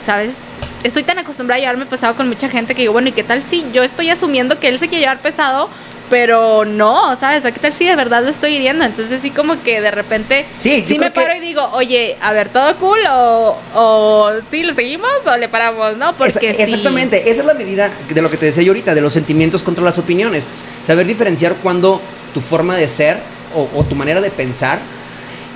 [0.00, 0.44] ¿sabes?
[0.84, 3.42] Estoy tan acostumbrada a llevarme pesado con mucha gente que digo, bueno, ¿y qué tal
[3.42, 5.68] si yo estoy asumiendo que él se quiere llevar pesado,
[6.10, 7.44] pero no, ¿sabes?
[7.44, 8.84] O ¿qué tal si de verdad lo estoy hiriendo?
[8.84, 12.32] Entonces sí como que de repente Sí, sí me que- paro y digo, oye, a
[12.32, 12.98] ver, ¿todo cool?
[13.12, 16.12] O, o sí, lo seguimos o le paramos, ¿no?
[16.14, 16.62] Porque Esa- sí.
[16.62, 19.62] Exactamente, esa es la medida de lo que te decía yo ahorita, de los sentimientos
[19.62, 20.46] contra las opiniones.
[20.84, 22.00] Saber diferenciar cuando
[22.34, 23.18] tu forma de ser
[23.54, 24.78] o, o tu manera de pensar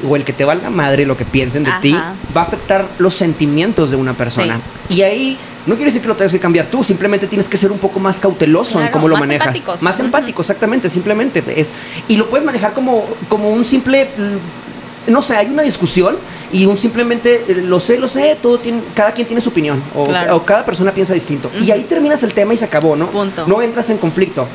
[0.08, 3.14] o el que te valga madre lo que piensen de ti va a afectar los
[3.14, 4.58] sentimientos de una persona.
[4.88, 7.70] Y ahí no quiere decir que lo tengas que cambiar tú, simplemente tienes que ser
[7.70, 9.48] un poco más cauteloso en cómo lo más manejas.
[9.48, 9.82] empáticos.
[9.82, 11.42] Más empático, exactamente, simplemente.
[11.56, 11.68] Es,
[12.08, 16.16] y lo puedes manejar como, como un simple mm, no sé, hay una discusión
[16.52, 19.82] y un simplemente eh, lo sé, lo sé, todo tiene, cada quien tiene su opinión
[19.94, 20.36] o, Claro.
[20.36, 21.50] o cada persona piensa distinto.
[21.62, 23.06] Y ahí terminas el tema y se acabó, ¿no?
[23.08, 23.46] Punto.
[23.46, 24.46] No entras en conflicto.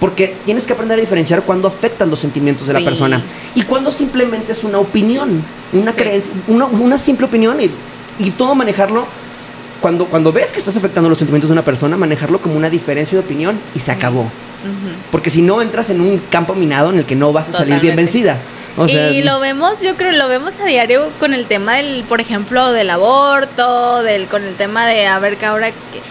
[0.00, 3.22] Porque tienes que aprender a diferenciar cuándo afectan los sentimientos de la persona
[3.54, 5.42] y cuándo simplemente es una opinión,
[5.72, 5.96] una Sí.
[5.98, 7.70] creencia, una, una simple opinión y,
[8.22, 9.06] y todo manejarlo.
[9.86, 13.16] Cuando, cuando ves que estás afectando los sentimientos de una persona, manejarlo como una diferencia
[13.16, 14.28] de opinión y se acabó.
[15.12, 17.78] Porque si no entras en un campo minado en el que no vas a salir
[17.78, 18.36] bien vencida.
[18.76, 22.02] O sea, y lo vemos, yo creo, lo vemos a diario con el tema del,
[22.02, 26.02] por ejemplo, del aborto, del, con el tema de, a ver, que ahora, que-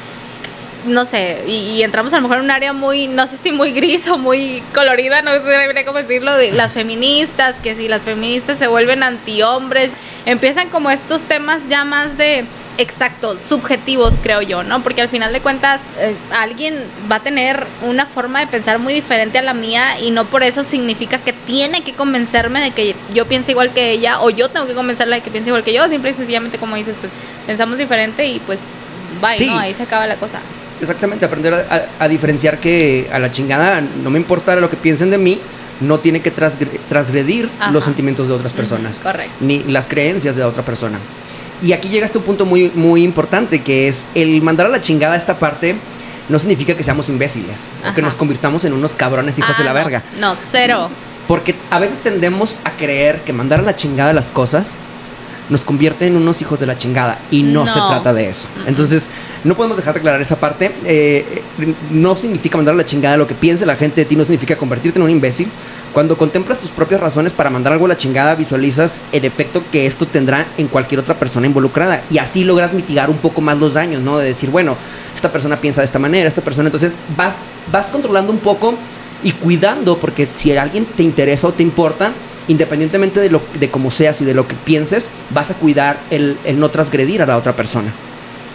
[0.89, 3.51] no sé, y, y entramos a lo mejor en un área muy, no sé si
[3.51, 8.05] muy gris o muy colorida, no sé cómo decirlo, de las feministas, que si las
[8.05, 9.91] feministas se vuelven antihombres,
[10.25, 12.45] empiezan como estos temas ya más de,
[12.77, 14.81] exacto, subjetivos, creo yo, ¿no?
[14.83, 16.75] Porque al final de cuentas, eh, alguien
[17.11, 20.43] va a tener una forma de pensar muy diferente a la mía y no por
[20.43, 24.49] eso significa que tiene que convencerme de que yo piense igual que ella o yo
[24.49, 25.87] tengo que convencerla de que piense igual que yo.
[25.87, 27.11] Simple y sencillamente, como dices, pues
[27.47, 28.59] pensamos diferente y pues
[29.21, 29.47] bye, Sí.
[29.47, 29.57] ¿no?
[29.59, 30.39] Ahí se acaba la cosa.
[30.81, 34.75] Exactamente, aprender a, a- a diferenciar que a la chingada no me importa lo que
[34.75, 35.39] piensen de mí,
[35.79, 37.71] no tiene que transgre- transgredir Ajá.
[37.71, 39.31] los sentimientos de otras personas, correcto.
[39.41, 40.97] ni las creencias de otra persona.
[41.65, 45.15] Y aquí llega este punto muy, muy importante, que es el mandar a la chingada
[45.15, 45.75] esta parte
[46.29, 49.63] no significa que seamos imbéciles o que nos convirtamos en unos cabrones hijos Ah, de
[49.63, 50.03] la no, verga.
[50.19, 50.89] No, cero.
[51.27, 54.75] Porque a veces tendemos a creer que mandar a la chingada las cosas
[55.49, 57.67] nos convierte en unos hijos de la chingada y no, No.
[57.73, 58.47] se trata de eso.
[58.65, 59.07] Entonces,
[59.43, 60.71] no podemos dejar de aclarar esa parte.
[60.85, 64.15] Eh, eh, no significa mandar a la chingada lo que piense la gente de ti,
[64.15, 65.47] no significa convertirte en un imbécil.
[65.95, 69.85] Cuando contemplas tus propias razones para mandar algo a la chingada, visualizas el efecto que
[69.85, 72.03] esto tendrá en cualquier otra persona involucrada.
[72.11, 74.17] Y así logras mitigar un poco más los daños, ¿no?
[74.17, 74.75] De decir, bueno,
[75.15, 76.67] esta persona piensa de esta manera, esta persona.
[76.67, 78.73] Entonces vas, vas controlando un poco
[79.23, 82.11] y cuidando, porque si alguien te interesa o te importa,
[82.49, 86.37] independientemente de, lo, de cómo seas y de lo que pienses, vas a cuidar el,
[86.43, 87.89] el no transgredir a la otra persona.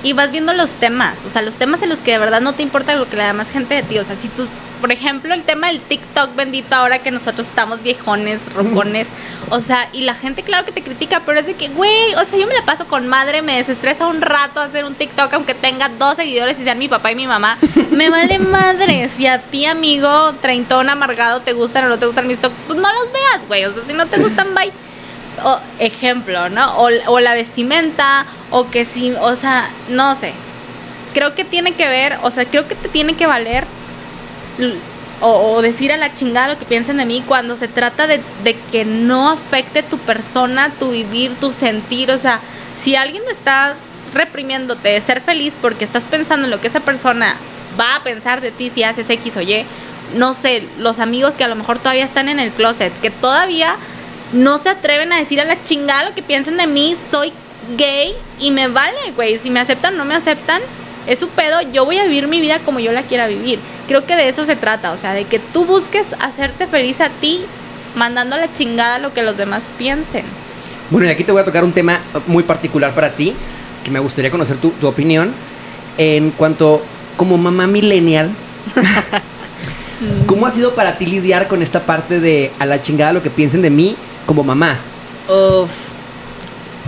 [0.03, 2.55] Y vas viendo los temas, o sea, los temas en los que de verdad no
[2.55, 3.99] te importa lo que la demás gente de ti.
[3.99, 4.49] O sea, si tú,
[4.81, 9.07] por ejemplo, el tema del TikTok bendito ahora que nosotros estamos viejones, rocones,
[9.51, 12.25] o sea, y la gente claro que te critica, pero es de que, güey, o
[12.25, 15.55] sea, yo me la paso con madre, me desestresa un rato hacer un TikTok aunque
[15.55, 17.59] tenga dos seguidores y sean mi papá y mi mamá.
[17.91, 19.09] Me vale madre.
[19.11, 22.79] Si a ti, amigo, treintón, amargado, te gustan o no te gustan mis TikTok, pues
[22.79, 23.65] no los veas, güey.
[23.67, 24.73] O sea, si no te gustan, bye
[25.45, 26.79] o, ejemplo, ¿no?
[26.79, 30.33] O, o la vestimenta, o que si, o sea, no sé.
[31.15, 33.67] Creo que tiene que ver, o sea, creo que te tiene que valer
[35.23, 38.57] o decir a la chingada lo que piensen de mí cuando se trata de, de
[38.73, 42.11] que no afecte tu persona, tu vivir, tu sentir.
[42.11, 42.41] O sea,
[42.77, 43.75] si alguien está
[44.15, 47.37] reprimiéndote de ser feliz porque estás pensando en lo que esa persona
[47.79, 49.65] va a pensar de ti si haces X o Y,
[50.17, 53.77] no sé, los amigos que a lo mejor todavía están en el closet, que todavía
[54.33, 57.33] no se atreven a decir a la chingada lo que piensen de mí, soy
[57.77, 60.61] gay y me vale, güey, si me aceptan o no me aceptan,
[61.07, 63.59] es su pedo, yo voy a vivir mi vida como yo la quiera vivir.
[63.89, 67.09] Creo que de eso se trata, o sea, de que tú busques hacerte feliz a
[67.09, 67.41] ti,
[67.97, 70.25] mandando a la chingada lo que los demás piensen.
[70.91, 73.35] Bueno, y aquí te voy a tocar un tema muy particular para ti,
[73.85, 75.33] que me gustaría conocer tu, tu opinión,
[75.99, 76.83] en cuanto,
[77.17, 78.31] como mamá millennial,
[80.27, 83.31] ¿cómo ha sido para ti lidiar con esta parte de a la chingada lo que
[83.31, 83.97] piensen de mí
[84.31, 84.77] como mamá?
[85.29, 85.71] Uf.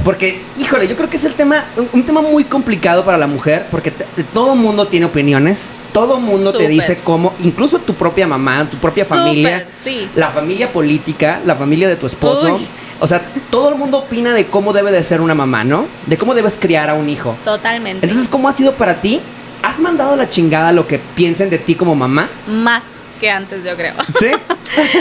[0.04, 3.26] Porque, híjole, yo creo que es el tema, un, un tema muy complicado para la
[3.26, 8.28] mujer, porque te- todo mundo tiene opiniones, todo mundo te dice cómo, incluso tu propia
[8.28, 10.08] mamá, tu propia Súper, familia, sí.
[10.14, 12.54] la familia política, la familia de tu esposo.
[12.54, 12.66] Uy.
[13.00, 15.86] O sea, todo el mundo opina de cómo debe de ser una mamá, ¿no?
[16.06, 17.34] De cómo debes criar a un hijo.
[17.44, 18.06] Totalmente.
[18.06, 19.20] Entonces, ¿cómo ha sido para ti?
[19.64, 22.28] ¿Has mandado la chingada lo que piensen de ti como mamá?
[22.46, 22.82] Más
[23.22, 23.94] que antes, yo creo.
[24.18, 24.30] ¿Sí?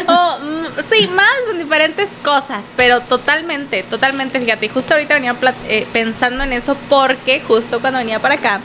[0.06, 5.34] Oh, mm, sí, más con diferentes cosas, pero totalmente, totalmente, fíjate, y justo ahorita venía
[5.70, 8.60] eh, pensando en eso porque justo cuando venía para acá,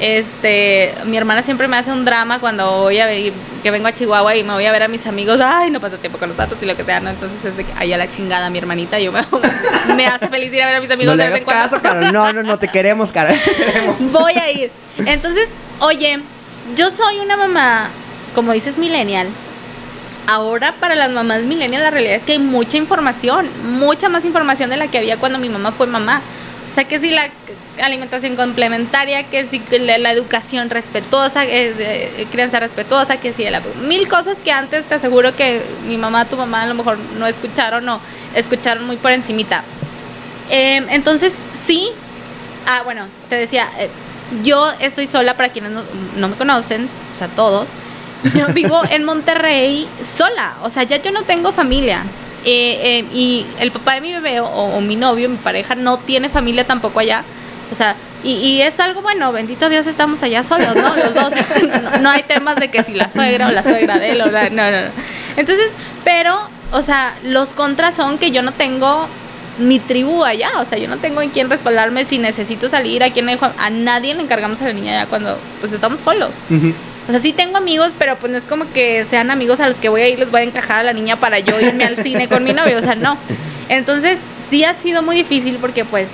[0.00, 3.94] este, mi hermana siempre me hace un drama cuando voy a ver, que vengo a
[3.94, 6.36] Chihuahua y me voy a ver a mis amigos, ay, no pasa tiempo con los
[6.36, 7.08] datos y lo que sea, ¿no?
[7.08, 9.24] Entonces es de que, ay, a la chingada, mi hermanita, yo me,
[9.96, 12.12] me hace feliz ir a ver a mis amigos No de hagas caso, Carol.
[12.12, 13.38] No, no, no, te queremos, Carol.
[13.42, 13.96] Te queremos.
[14.12, 14.70] Voy a ir.
[14.98, 15.48] Entonces,
[15.80, 16.20] oye,
[16.76, 17.88] yo soy una mamá,
[18.34, 19.28] como dices, millennial.
[20.26, 24.70] Ahora para las mamás millennial la realidad es que hay mucha información, mucha más información
[24.70, 26.22] de la que había cuando mi mamá fue mamá.
[26.70, 27.28] O sea, que si la
[27.80, 33.60] alimentación complementaria, que si la, la educación respetuosa, es, eh, crianza respetuosa, que si la,
[33.86, 37.26] mil cosas que antes te aseguro que mi mamá, tu mamá a lo mejor no
[37.26, 38.00] escucharon o
[38.34, 39.62] escucharon muy por encimita.
[40.50, 41.90] Eh, entonces, sí,
[42.66, 43.90] Ah, bueno, te decía, eh,
[44.42, 45.82] yo estoy sola para quienes no,
[46.16, 47.70] no me conocen, o sea, todos.
[48.36, 52.02] Yo vivo en Monterrey sola, o sea, ya yo no tengo familia.
[52.46, 56.28] eh, eh, y el papá de mi bebé o, mi novio, mi pareja, no tiene
[56.28, 57.22] familia tampoco allá.
[57.70, 60.96] O sea, y, y es algo bueno, bendito Dios, estamos allá solos, ¿no?
[60.96, 61.32] Los dos.
[62.00, 64.50] No, hay temas de que si la suegra o la suegra de él o la,
[64.50, 64.90] no, no, no.
[65.36, 65.72] Entonces,
[66.04, 66.38] pero,
[66.72, 69.06] o sea, los contras son que yo no tengo
[69.58, 73.10] mi tribu allá, o sea, yo no tengo en quién respaldarme si necesito salir, a
[73.10, 76.34] quién le dejo, a nadie le encargamos a la niña allá cuando pues estamos solos.
[77.06, 79.76] O sea, sí tengo amigos, pero pues no es como que sean amigos a los
[79.76, 81.96] que voy a ir, les voy a encajar a la niña para yo irme al
[81.96, 83.18] cine con mi novio, o sea, no.
[83.68, 86.08] Entonces, sí ha sido muy difícil porque pues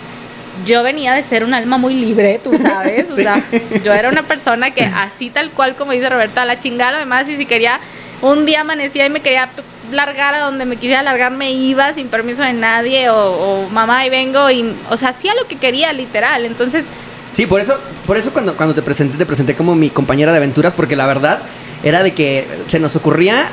[0.66, 3.42] yo venía de ser un alma muy libre, tú sabes, o sea,
[3.84, 7.28] yo era una persona que así tal cual como dice Roberta, a la chingada, además,
[7.28, 7.78] y si quería,
[8.20, 9.48] un día amanecía y me quería
[9.92, 14.04] largar a donde me quisiera largar, me iba sin permiso de nadie, o, o mamá,
[14.06, 16.84] y vengo, y, o sea, hacía lo que quería, literal, entonces...
[17.32, 20.38] Sí, por eso, por eso cuando, cuando te presenté, te presenté como mi compañera de
[20.38, 21.40] aventuras, porque la verdad
[21.82, 23.48] era de que se nos ocurría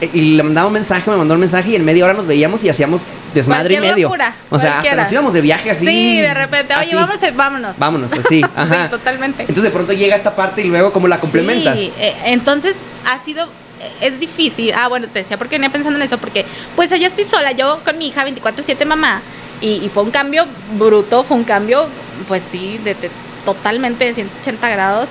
[0.00, 2.26] eh, y le mandaba un mensaje, me mandó un mensaje y en media hora nos
[2.26, 3.02] veíamos y hacíamos
[3.34, 4.08] desmadre y medio.
[4.08, 5.86] locura, o sea, hasta nos íbamos de viaje así.
[5.86, 6.94] Sí, de repente, oye, así.
[6.94, 7.78] vámonos, vámonos.
[7.78, 8.84] Vámonos, así, ajá.
[8.84, 9.42] Sí, totalmente.
[9.42, 11.78] Entonces de pronto llega esta parte y luego cómo la complementas.
[11.80, 13.46] Sí, eh, entonces ha sido,
[13.80, 14.72] eh, es difícil.
[14.72, 16.44] Ah, bueno, te decía porque venía pensando en eso, porque
[16.76, 19.20] pues allá estoy sola, yo con mi hija 24/7 mamá,
[19.60, 20.46] y, fue un cambio
[20.78, 21.86] bruto, fue un cambio,
[22.28, 23.10] pues sí, de, de-
[23.44, 25.08] totalmente de 180 grados.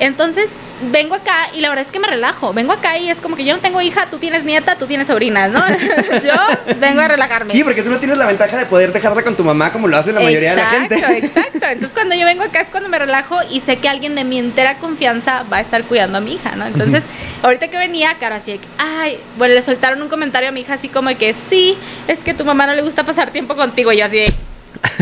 [0.00, 0.50] Entonces
[0.90, 2.52] vengo acá y la verdad es que me relajo.
[2.52, 5.06] Vengo acá y es como que yo no tengo hija, tú tienes nieta, tú tienes
[5.06, 5.60] sobrinas, ¿no?
[6.24, 7.52] yo vengo a relajarme.
[7.52, 9.96] Sí, porque tú no tienes la ventaja de poder dejarla con tu mamá como lo
[9.96, 11.26] hace la mayoría exacto, de la gente.
[11.26, 14.24] Exacto, Entonces cuando yo vengo acá es cuando me relajo y sé que alguien de
[14.24, 16.66] mi entera confianza va a estar cuidando a mi hija, ¿no?
[16.66, 17.04] Entonces,
[17.42, 20.60] ahorita que venía, claro, así de que, ay, bueno, le soltaron un comentario a mi
[20.60, 21.76] hija así como de que sí,
[22.08, 23.92] es que tu mamá no le gusta pasar tiempo contigo.
[23.92, 24.32] Y yo así de,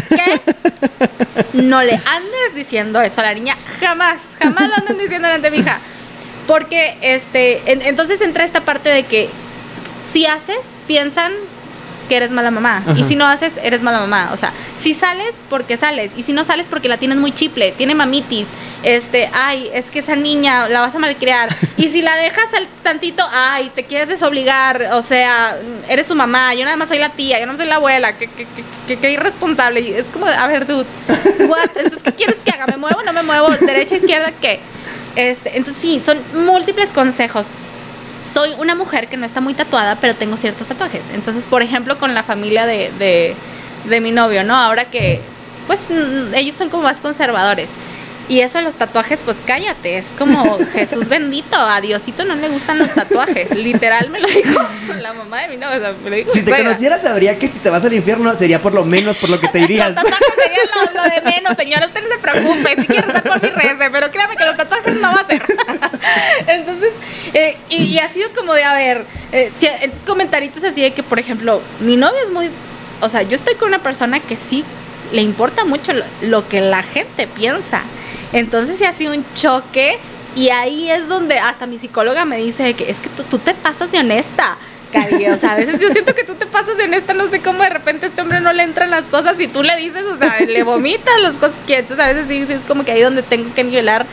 [0.09, 0.41] ¿qué?
[1.55, 5.57] No le andes diciendo eso a la niña, jamás, jamás lo anden diciendo delante de
[5.57, 5.79] mi hija.
[6.47, 9.29] Porque, este, en- entonces entra esta parte de que
[10.11, 11.33] si haces, piensan
[12.11, 12.83] que eres mala mamá.
[12.89, 13.05] Y Ajá.
[13.05, 14.31] si no haces, eres mala mamá.
[14.33, 16.11] O sea, si sales, porque sales.
[16.17, 18.49] Y si no sales, porque la tienes muy chiple, tiene mamitis.
[18.83, 21.49] Este, ay, es que esa niña la vas a malcriar.
[21.77, 24.91] y si la dejas al tantito, ay, te quieres desobligar.
[24.95, 25.57] O sea,
[25.89, 26.53] eres su mamá.
[26.55, 28.13] Yo nada más soy la tía, yo no soy la abuela.
[28.15, 29.81] Qué irresponsable.
[29.81, 30.87] Y es como, a ver, dude,
[31.47, 31.71] what?
[31.77, 32.67] Entonces, ¿qué quieres que haga?
[32.67, 33.05] ¿Me muevo?
[33.05, 33.51] ¿No me muevo?
[33.51, 34.33] ¿Derecha, izquierda?
[34.41, 34.59] ¿Qué?
[35.15, 37.47] Este, entonces, sí, son múltiples consejos
[38.33, 41.03] soy una mujer que no está muy tatuada, pero tengo ciertos tatuajes.
[41.13, 43.35] Entonces, por ejemplo, con la familia de, de,
[43.89, 44.55] de mi novio, ¿no?
[44.55, 45.21] Ahora que,
[45.67, 45.81] pues,
[46.35, 47.71] ellos son como más conservadores.
[48.31, 52.49] Y eso de los tatuajes, pues cállate, es como Jesús bendito, a Diosito no le
[52.49, 53.51] gustan los tatuajes.
[53.57, 54.63] Literal me lo dijo
[55.01, 56.69] la mamá de mi novio, o sea, me lo dijo Si te suegra.
[56.69, 59.49] conociera, sabría que si te vas al infierno sería por lo menos por lo que
[59.49, 59.89] te irías.
[59.89, 61.87] Los tatuajes serían lo, lo de menos, señora.
[61.89, 62.81] Usted no se preocupe.
[62.81, 65.43] Si quiere estar por mi rece, pero créame que los tatuajes no va a ser.
[66.47, 66.93] Entonces,
[67.35, 70.93] eh, y, y ha sido como de, a ver, eh, si, estos comentarios así de
[70.93, 72.49] que, por ejemplo, mi novio es muy.
[73.01, 74.65] O sea, yo estoy con una persona que sí
[75.11, 77.83] le importa mucho lo, lo que la gente piensa.
[78.33, 79.99] Entonces, sí ha sido un choque.
[80.37, 83.53] Y ahí es donde hasta mi psicóloga me dice que es que tú, tú te
[83.53, 84.57] pasas de honesta.
[84.93, 87.41] Cari, o sea, a veces yo siento que tú te pasas de honesta, no sé
[87.41, 90.03] cómo de repente a este hombre no le entran las cosas y tú le dices,
[90.05, 92.93] o sea, le vomitas las cosas que entonces a veces sí, sí es como que
[92.93, 94.05] ahí donde tengo que nivelar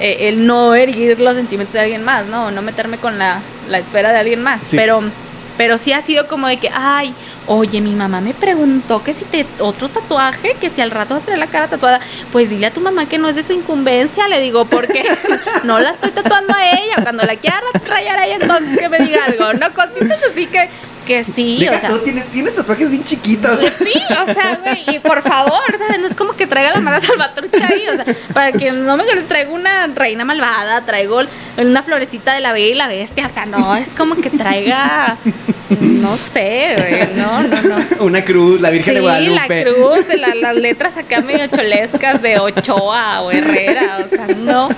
[0.00, 2.50] eh, el no herir los sentimientos de alguien más, ¿no?
[2.50, 4.62] No meterme con la, la esfera de alguien más.
[4.62, 4.76] Sí.
[4.76, 5.02] Pero,
[5.56, 7.14] pero sí ha sido como de que, ay,
[7.48, 11.22] oye, mi mamá me preguntó que si te otro tatuaje, que si al rato vas
[11.22, 11.98] a traer la cara tatuada,
[12.30, 15.02] pues dile a tu mamá que no es de su incumbencia, le digo, porque
[15.64, 17.02] no la estoy tatuando a ella.
[17.02, 19.72] Cuando la quiera rayar a ella, entonces que me diga algo, ¿no?
[19.72, 20.68] Cositas así que,
[21.08, 21.88] que sí, Deja o sea.
[21.88, 23.58] tú, tienes, tienes tatuajes bien chiquitos.
[23.60, 25.98] Sí, o sea, güey, y por favor, ¿sabes?
[25.98, 29.04] No es como que traiga la mala salvatrucha ahí, o sea, para que no me
[29.22, 31.20] traigo una reina malvada, traigo
[31.56, 35.16] una florecita de la bella y la bestia, o sea, no, es como que traiga,
[35.80, 38.04] no sé, güey, no, no, no.
[38.04, 39.64] Una cruz, la Virgen de Sí, Guadalupe.
[39.64, 44.68] la cruz, la- las letras acá medio cholescas de Ochoa o Herrera, o sea, no.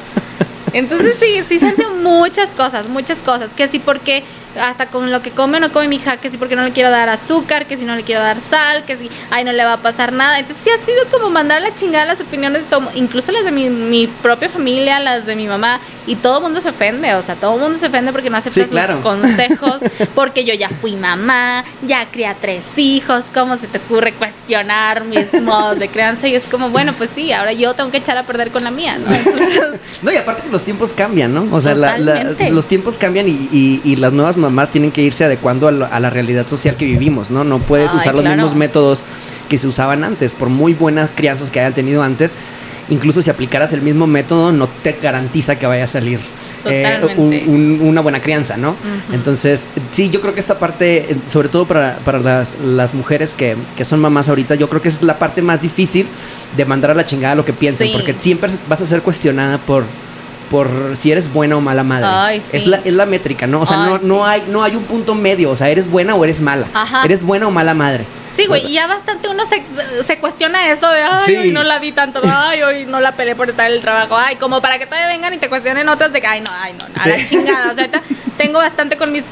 [0.73, 3.53] Entonces sí, sí se hacen muchas cosas, muchas cosas.
[3.53, 4.23] Que sí porque
[4.59, 6.91] hasta con lo que come no come mi hija, que sí porque no le quiero
[6.91, 9.75] dar azúcar, que si no le quiero dar sal, que si, ay, no le va
[9.75, 10.39] a pasar nada.
[10.39, 13.51] Entonces sí ha sido como mandar la chingada las opiniones de todo, incluso las de
[13.51, 15.81] mi, mi propia familia, las de mi mamá,
[16.11, 18.37] y todo el mundo se ofende, o sea, todo el mundo se ofende porque no
[18.37, 18.95] acepta Sí, claro.
[18.95, 19.77] sus consejos,
[20.15, 25.05] porque yo ya fui mamá, ya crié a tres hijos, ¿cómo se te ocurre cuestionar
[25.05, 26.27] mis modos de crianza?
[26.29, 28.71] Y es como, bueno, pues sí, ahora yo tengo que echar a perder con la
[28.71, 29.15] mía, ¿no?
[29.15, 29.61] Entonces,
[30.03, 31.47] No, y aparte que los tiempos cambian, ¿no?
[31.53, 35.25] O sea, la- los tiempos cambian y, y- y las nuevas mamás tienen que irse
[35.25, 37.45] adecuando a, lo- a la realidad social que vivimos, ¿no?
[37.45, 39.05] No puedes Ay, usar los mismos métodos
[39.49, 42.35] que se usaban antes, por muy buenas crianzas que hayan tenido antes.
[42.91, 46.21] Incluso si aplicaras el mismo método, no te garantiza que vaya a salir
[46.67, 48.77] eh, un- un- una buena crianza, ¿no?
[49.13, 53.33] Entonces, sí, yo creo que esta parte, eh, sobre todo para, para las, las mujeres
[53.35, 56.07] que, que son mamás ahorita, yo creo que es la parte más difícil
[56.57, 57.93] de mandar a la chingada lo que piensen, Sí.
[57.95, 59.85] porque siempre vas a ser cuestionada por
[60.51, 62.07] por si eres buena o mala madre.
[62.11, 62.57] Ay, sí.
[62.57, 63.61] es, la, es la métrica, ¿no?
[63.63, 64.07] O sea, Ay, no, sí.
[64.07, 65.51] no, hay, no hay un punto medio.
[65.51, 66.67] O sea, eres buena o eres mala.
[66.75, 67.05] Ajá.
[67.05, 68.05] Eres buena o mala madre.
[68.33, 69.63] Sí, güey, y ya bastante uno se,
[70.05, 71.37] se cuestiona eso de, ay, Sí.
[71.37, 74.17] hoy no la vi tanto, ay, hoy no la peleé por estar en el trabajo,
[74.17, 76.75] ay, como para que todavía vengan y te cuestionen otras de que, ay, no, ay,
[76.79, 77.11] no, a Sí.
[77.11, 77.73] la chingada.
[77.73, 78.03] O sea, ahorita
[78.39, 79.25] tengo bastante con mis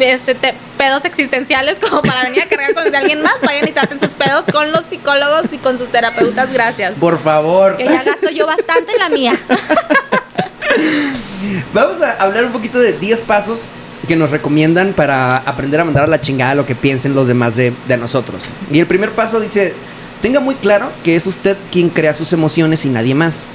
[0.00, 3.34] este, te- pedos existenciales como para venir a cargar con los de alguien más.
[3.42, 6.94] Vayan y traten sus pedos con los psicólogos y con sus terapeutas, gracias.
[6.98, 7.76] Por favor.
[7.76, 9.32] Que ya gasto yo bastante en la mía.
[11.74, 13.64] Vamos a hablar un poquito de 10 pasos
[14.06, 17.56] que nos recomiendan para aprender a mandar a la chingada lo que piensen los demás
[17.56, 18.42] de, de nosotros.
[18.70, 19.74] Y el primer paso dice,
[20.22, 23.46] tenga muy claro que es usted quien crea sus emociones y nadie más.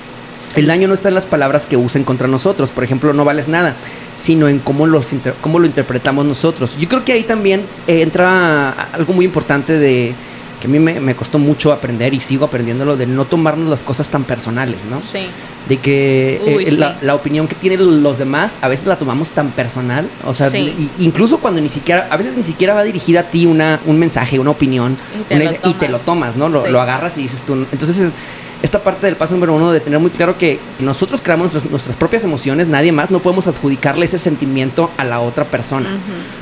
[0.55, 3.47] El daño no está en las palabras que usen contra nosotros, por ejemplo, no vales
[3.47, 3.75] nada,
[4.15, 5.07] sino en cómo, los
[5.41, 6.77] cómo lo interpretamos nosotros.
[6.77, 10.13] Yo creo que ahí también entra algo muy importante de
[10.63, 13.83] que a mí me, me costó mucho aprender y sigo aprendiéndolo, de no tomarnos las
[13.83, 14.97] cosas tan personales, ¿no?
[15.01, 15.27] Sí.
[15.67, 16.97] de que Uy, eh, la, sí.
[17.05, 20.73] la opinión que tienen los demás a veces la tomamos tan personal, o sea, Sí.
[20.97, 23.97] y- incluso cuando ni siquiera, a veces ni siquiera va dirigida a ti una, un
[23.99, 26.33] mensaje, una opinión, Y te una lo idea- y te lo tomas.
[26.33, 26.47] tomas, ¿no?
[26.49, 26.71] Lo, Sí.
[26.71, 27.65] lo agarras y dices tú.
[27.71, 28.13] Entonces es
[28.63, 31.97] esta parte del paso número uno de tener muy claro que nosotros creamos nuestras, nuestras
[31.97, 35.89] propias emociones, nadie más, no podemos adjudicarle ese sentimiento a la otra persona.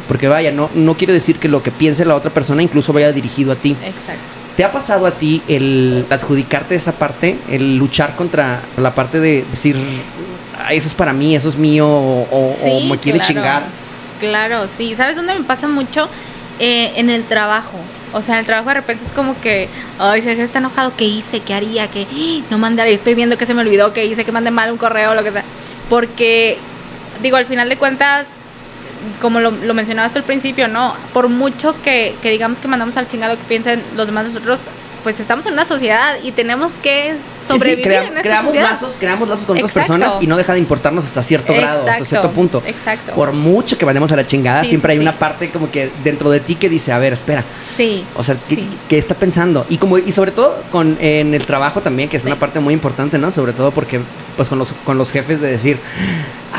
[0.07, 3.11] Porque vaya, no, no quiere decir que lo que piense la otra persona incluso vaya
[3.11, 3.71] dirigido a ti.
[3.83, 4.21] Exacto.
[4.55, 9.43] ¿Te ha pasado a ti el adjudicarte esa parte, el luchar contra la parte de
[9.49, 9.75] decir,
[10.59, 13.33] "Ah, eso es para mí, eso es mío, o, o- me quiere claro.
[13.33, 13.63] chingar?
[14.19, 14.93] Claro, sí.
[14.95, 16.07] ¿Sabes dónde me pasa mucho?
[16.59, 17.79] Eh, en el trabajo.
[18.13, 21.05] O sea, en el trabajo de repente es como que, ay, Sergio está enojado, ¿qué
[21.05, 21.39] hice?
[21.39, 21.87] ¿Qué haría?
[21.89, 22.07] ¿Qué?
[22.49, 25.15] No mandaré, estoy viendo que se me olvidó, que hice, que mandé mal un correo,
[25.15, 25.43] lo que sea.
[25.89, 26.57] Porque,
[27.21, 28.27] digo, al final de cuentas,
[29.21, 30.95] como lo, lo mencionabas al principio, ¿no?
[31.13, 34.61] Por mucho que, que digamos que mandamos al chingado que piensen los demás nosotros,
[35.03, 38.45] pues estamos en una sociedad y tenemos que Sí, sí, sobrevivir crea- en esta creamos
[38.51, 38.71] sociedad.
[38.71, 42.05] lazos, creamos lazos con otras personas y no deja de importarnos hasta cierto grado, hasta
[42.05, 42.61] cierto punto.
[42.65, 43.13] exacto.
[43.13, 46.29] Por mucho que vayamos a la chingada, Sí, siempre hay una parte como que dentro
[46.29, 47.43] de ti que dice, a ver, espera,
[47.75, 48.05] Sí.
[48.15, 48.35] o sea,
[48.87, 49.65] ¿qué, está pensando?
[49.69, 52.73] Y como y sobre todo con en el trabajo también, que es una parte muy
[52.73, 53.31] importante, ¿no?
[53.31, 53.99] Sobre todo porque
[54.37, 55.77] pues con los con los jefes de decir,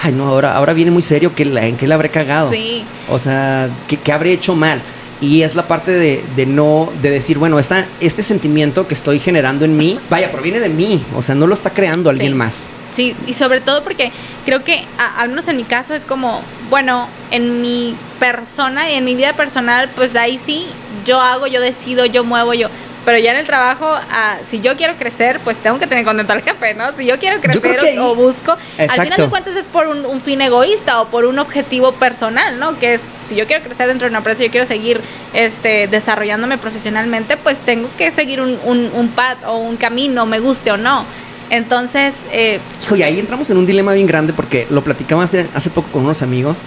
[0.03, 2.51] ay, no, ahora ahora viene muy serio que la, en qué la habré cagado.
[2.51, 2.85] Sí.
[3.09, 4.81] O sea, ¿qué, qué habré hecho mal?
[5.23, 9.19] Y es la parte de, de no, de decir, bueno, esta, este sentimiento que estoy
[9.21, 11.03] generando en mí, vaya, proviene de mí.
[11.17, 12.37] O sea, no lo está creando alguien Sí.
[12.37, 12.65] más.
[12.93, 14.13] Sí, y sobre todo porque
[14.45, 18.95] creo que, a- al menos en mi caso, es como, bueno, en mi persona y
[18.97, 20.67] en mi vida personal, pues ahí sí,
[21.07, 22.69] yo hago, yo decido, yo muevo, yo.
[23.05, 26.33] Pero ya en el trabajo, ah, si yo quiero crecer, pues tengo que tener contento
[26.33, 26.85] al jefe, ¿no?
[26.97, 30.07] Si yo quiero crecer que o, o busco, al final de cuentas es por un,
[30.07, 32.79] un fin egoísta o por un objetivo personal, ¿no?
[32.79, 35.01] Que es, si yo quiero crecer dentro de una empresa, yo quiero seguir
[35.35, 40.39] este, desarrollándome profesionalmente, pues tengo que seguir un, un, un path o un camino, me
[40.39, 41.05] guste o no.
[41.51, 45.47] Entonces, eh, Hijo, y ahí entramos en un dilema bien grande porque lo platicaba hace,
[45.55, 46.61] hace poco con unos amigos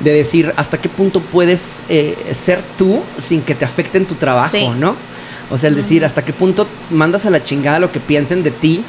[0.00, 4.14] de decir hasta qué punto puedes eh, ser tú sin que te afecte en tu
[4.14, 4.68] trabajo, Sí.
[4.78, 4.96] ¿no?
[5.50, 8.50] O sea, el decir hasta qué punto mandas a la chingada lo que piensen de
[8.50, 8.82] ti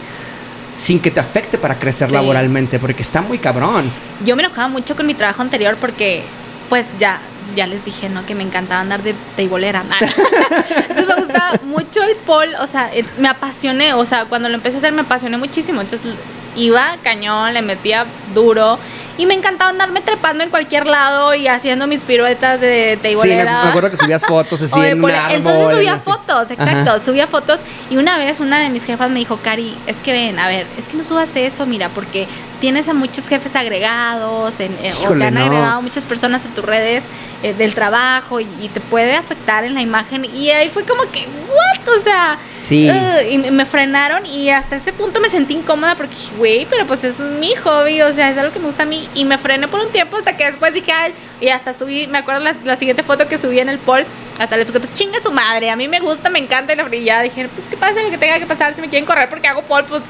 [0.78, 2.14] sin que te afecte para crecer Sí.
[2.14, 3.90] laboralmente, porque está muy cabrón.
[4.26, 6.24] yo me enojaba mucho con mi trabajo anterior porque,
[6.70, 7.20] pues ya,
[7.56, 8.26] ya les dije, ¿no?
[8.26, 9.84] Que me encantaba andar de teibolera.
[10.90, 12.90] Entonces me gustaba mucho el pol, o sea,
[13.20, 15.82] me apasioné, o sea, cuando lo empecé a hacer me apasioné muchísimo.
[15.82, 16.14] Entonces
[16.56, 18.80] iba cañón, le metía duro
[19.18, 22.98] y me encantaba andarme trepando en cualquier lado y haciendo mis piruetas de Sí, me,
[22.98, 23.64] teibolera.
[23.64, 25.36] me acuerdo que subías fotos así en un árbol.
[25.36, 27.04] Entonces subía fotos, exacto, Ajá.
[27.04, 30.40] subía fotos y una vez una de mis jefas me dijo, Cari, es que ven,
[30.40, 32.28] a ver, es que no subas eso, mira, porque
[32.60, 35.42] tienes a muchos jefes agregados en- eh, o te han no.
[35.42, 37.04] agregado muchas personas en tus redes
[37.44, 41.04] eh, del trabajo y, y te puede afectar en la imagen y ahí fue como
[41.12, 41.96] que, ¿what?
[41.98, 42.90] O sea, Sí.
[42.90, 46.66] ugh, y me- me frenaron y hasta ese punto me sentí incómoda porque dije, güey,
[46.70, 49.26] pero pues es mi hobby, o sea, es algo que me gusta a mí y
[49.26, 52.42] me frené por un tiempo hasta que después dije, ay, y hasta subí, me acuerdo
[52.42, 54.06] la, la siguiente foto que subí en el poll,
[54.40, 56.84] hasta le puse, pues chinga su madre, a mí me gusta, me encanta y la
[56.84, 59.48] brillada, dije, pues que pase lo que tenga que pasar, si me quieren correr porque
[59.48, 60.02] hago poll, pues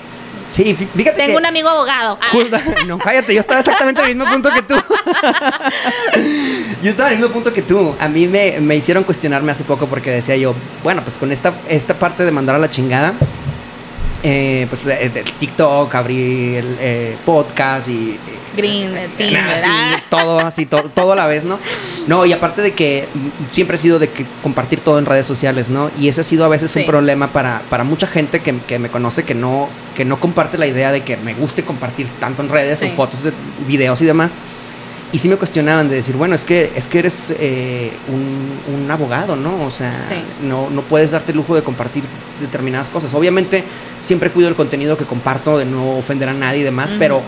[0.49, 1.37] Sí, fí- fíjate tengo que...
[1.37, 2.17] un amigo abogado.
[2.21, 4.75] Ah, Justo- no, cállate, yo estaba exactamente en el mismo punto que tú.
[6.83, 7.93] yo estaba en el mismo punto que tú.
[7.99, 11.53] A mí me, me hicieron cuestionarme hace poco porque decía yo, bueno, pues con esta,
[11.69, 13.13] esta parte de mandar a la chingada,
[14.23, 18.17] eh, pues eh, el TikTok, abrí el eh, podcast y
[18.55, 19.63] Green, Tinder,
[20.09, 21.59] todo así, todo, todo a la vez, ¿no?
[22.07, 23.07] No, y aparte de que
[23.51, 25.91] siempre he sido de que compartir todo en redes sociales, ¿no?
[25.99, 28.89] Y ese ha sido a veces un problema para, para mucha gente que, que, me
[28.89, 32.49] conoce que no, que no comparte la idea de que me guste compartir tanto en
[32.49, 33.33] redes o fotos, de
[33.67, 34.33] videos y demás.
[35.11, 39.35] Y sí me cuestionaban de decir, bueno, es que, es que eres eh, un, abogado,
[39.35, 39.65] ¿no?
[39.65, 39.93] O sea,
[40.43, 42.03] no, no puedes darte el lujo de compartir
[42.39, 43.13] determinadas cosas.
[43.13, 43.63] Obviamente,
[44.01, 47.21] siempre cuido el contenido que comparto, de no ofender a nadie y demás, pero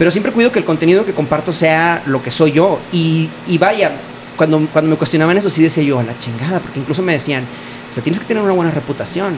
[0.00, 2.78] pero siempre cuido que el contenido que comparto sea lo que soy yo.
[2.90, 3.92] Y, y vaya,
[4.34, 7.44] cuando, cuando me cuestionaban eso, sí decía yo, a la chingada, porque incluso me decían,
[7.90, 9.34] o sea, tienes que tener una buena reputación.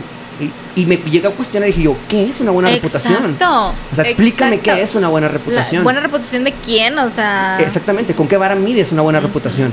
[0.76, 3.36] Y, me llega a cuestionar y dije yo, ¿qué es una buena reputación?
[3.40, 5.82] O sea, explícame qué es una buena reputación.
[5.82, 6.96] ¿Buena reputación de quién?
[6.96, 7.58] O sea...
[7.58, 9.72] Exactamente, ¿con qué vara mides una buena reputación?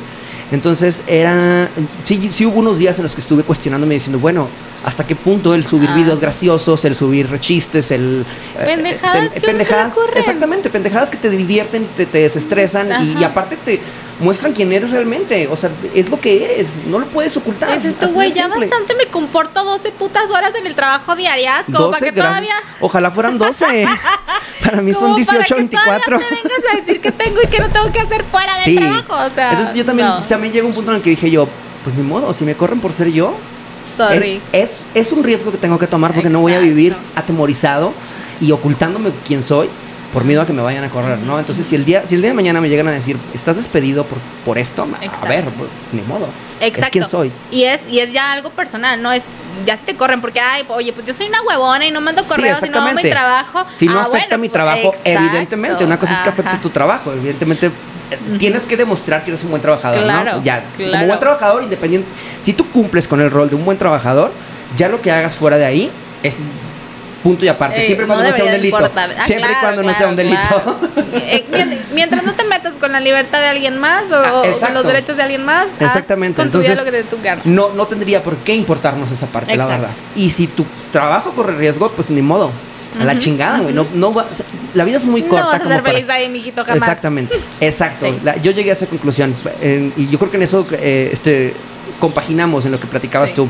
[0.52, 1.70] Entonces era,
[2.02, 4.48] sí, sí hubo unos días en los que estuve cuestionándome diciendo, bueno,
[4.84, 8.26] ¿hasta qué punto el subir videos graciosos, el subir chistes, el...
[8.58, 13.80] Eh, pendejadas, que pendejadas Exactamente, pendejadas que te divierten, te, te desestresan y, aparte te
[14.20, 15.48] muestran quién eres realmente.
[15.48, 17.78] O sea, es lo que eres, no lo puedes ocultar.
[17.78, 21.92] Es esto, güey, ya bastante me comporto 12 putas horas en el trabajo diarias, como
[21.92, 22.56] para que todavía...
[22.80, 23.88] Ojalá fueran 12.
[24.64, 26.20] para mí son 18, 24.
[26.20, 29.26] No vengas a decir que tengo y que no tengo que hacer fuera del trabajo,
[29.26, 29.52] o sea...
[29.52, 31.48] Entonces yo también, o sea, me llega un punto en el que dije yo,
[31.84, 33.36] pues ni modo, si me corren por ser yo,
[33.96, 34.42] Sorry.
[34.52, 37.94] Es, es, un riesgo que tengo que tomar porque no voy a vivir atemorizado
[38.40, 39.70] y ocultándome quién soy
[40.14, 41.38] por miedo a que me vayan a correr, ¿no?
[41.38, 44.06] Entonces, si el día, si el día de mañana me llegan a decir, estás despedido
[44.06, 46.28] por, por esto, a ver, pues, ni modo.
[46.60, 46.82] Exacto.
[46.82, 47.32] Es quien soy.
[47.52, 49.24] Y es, y es ya algo personal, no es,
[49.66, 52.26] ya si te corren porque, ay, oye, pues yo soy una huevona y no mando
[52.26, 53.66] correos y no hago mi trabajo.
[53.72, 57.70] Si no ah, afecta mi trabajo, evidentemente, una cosa es que afecte tu trabajo, evidentemente
[58.38, 60.44] tienes que demostrar que eres un buen trabajador, ¿no?
[60.44, 62.08] Ya, como buen trabajador independiente,
[62.44, 64.32] si tú cumples con el rol de un buen trabajador,
[64.78, 65.92] ya lo que hagas fuera de ahí
[66.24, 66.38] es
[67.24, 67.82] punto y aparte.
[67.82, 68.92] siempre cuando no, sea un delito.
[69.26, 70.80] siempre y cuando no sea un delito.
[71.94, 75.18] mientras no te metas con la libertad de alguien más o, ah, con los derechos
[75.18, 76.42] de alguien más, exactamente.
[76.42, 79.90] Entonces, lo que te no, no tendría por qué importarnos esa parte, la verdad.
[80.16, 82.52] Y si tu trabajo corre riesgo, pues ni modo.
[83.00, 83.74] A la chingada, güey.
[83.74, 84.14] no, no
[84.74, 85.44] la vida es muy corta.
[85.44, 86.82] No vas a ser feliz ahí, mijito, jamás.
[86.82, 87.40] Exactamente.
[87.62, 88.08] Exacto.
[88.42, 89.36] yo llegué a esa conclusión.
[89.62, 91.54] y yo creo que en eso eh, este,
[92.00, 93.48] compaginamos en lo que platicabas tú.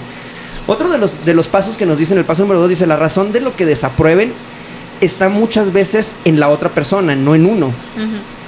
[0.67, 2.95] Otro de los, de los pasos que nos dicen, el paso número dos dice, la
[2.95, 4.31] razón de lo que desaprueben
[5.01, 7.71] está muchas veces en la otra persona, no en uno.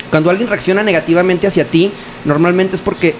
[0.09, 1.91] Cuando alguien reacciona negativamente hacia ti,
[2.25, 3.15] normalmente es porque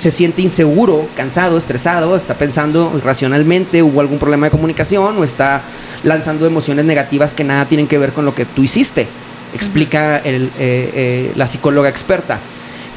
[0.00, 5.60] se siente inseguro, cansado, estresado, está pensando irracionalmente, hubo algún problema de comunicación o está
[6.04, 9.06] lanzando emociones negativas que nada tienen que ver con lo que tú hiciste,
[9.54, 12.38] explica el, eh, eh, la psicóloga experta.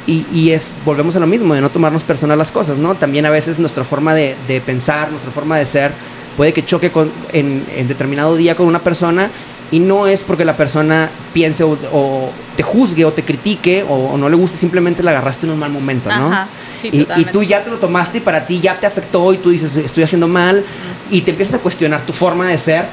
[0.06, 2.96] Y, es, volvemos a lo mismo, de no tomarnos personal las cosas, ¿no?
[2.96, 4.36] También a veces nuestra forma de,
[4.66, 5.92] pensar, nuestra forma de ser,
[6.36, 9.30] puede que choque con, en, determinado día con una persona
[9.72, 14.28] y no es porque la persona piense o, te juzgue o te critique o, no
[14.28, 16.48] le guste, simplemente la agarraste en un mal momento, ¿no?
[16.84, 19.50] Y, y, tú ya te lo tomaste y para ti ya te afectó y tú
[19.50, 20.64] dices, estoy haciendo mal
[21.10, 22.86] y te empiezas a cuestionar tu forma de ser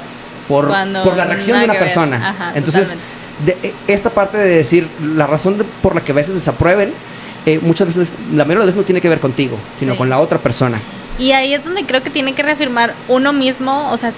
[0.47, 0.67] por,
[1.03, 2.53] por la reacción de una persona.
[2.55, 2.97] Entonces,
[3.45, 6.93] de, esta parte de decir la razón por la que a veces desaprueben,
[7.45, 10.19] eh, muchas veces, la mayoría de veces no tiene que ver contigo, sino con la
[10.19, 10.79] otra persona.
[11.19, 14.11] Y ahí es donde creo que tiene que reafirmar uno mismo, o sea,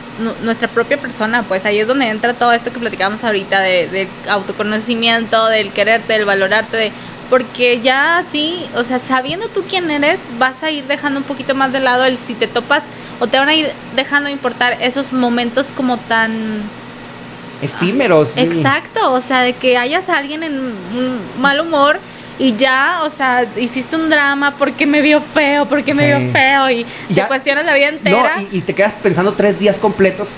[0.43, 4.07] nuestra propia persona, pues ahí es donde entra todo esto que platicábamos ahorita de, de
[4.29, 6.91] autoconocimiento, del quererte, del valorarte, de,
[7.33, 11.55] porque ya sí, o sea, sabiendo tú quién eres, vas a ir dejando un poquito
[11.55, 12.83] más de lado el si te topas
[13.19, 16.61] o te van a ir dejando importar esos momentos como tan
[17.63, 18.37] efímeros.
[18.37, 21.99] Exacto, o sea, de que hayas a alguien en un mal humor
[22.37, 26.69] y ya, o sea, hiciste un drama porque me vio feo, porque me vio feo
[26.69, 28.37] y te cuestionas la vida entera.
[28.41, 30.29] No, y, te quedas pensando tres días completos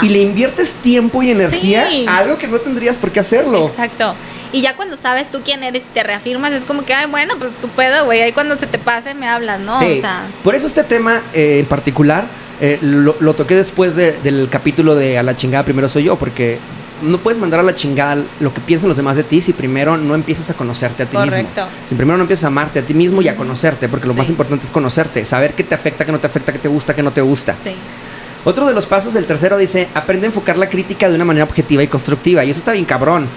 [0.00, 3.68] y le inviertes tiempo y energía a algo que no tendrías por qué hacerlo.
[3.68, 4.14] Exacto.
[4.52, 7.34] Y ya cuando sabes tú quién eres y te reafirmas, es como que, ay, bueno,
[7.38, 8.20] pues tu pedo, güey.
[8.20, 9.78] Ahí cuando se te pase me hablas, ¿no?
[9.80, 9.98] Sí.
[9.98, 10.26] O sea.
[10.44, 12.24] Por eso este tema eh, en particular
[12.60, 16.58] eh, lo, toqué después del capítulo de A la chingada primero soy yo, porque
[17.02, 19.96] no puedes mandar a la chingada lo que piensan los demás de ti si primero
[19.96, 21.48] no empiezas a conocerte a ti mismo.
[21.88, 24.28] Si primero no empiezas a amarte a ti mismo y a conocerte, porque lo más
[24.28, 27.02] importante es conocerte, saber qué te afecta, qué no te afecta, qué te gusta, qué
[27.02, 27.54] no te gusta.
[27.54, 27.74] Sí.
[28.44, 31.44] Otro de los pasos, el tercero dice, aprende a enfocar la crítica de una manera
[31.44, 32.44] objetiva y constructiva.
[32.44, 33.28] Y eso está bien cabrón.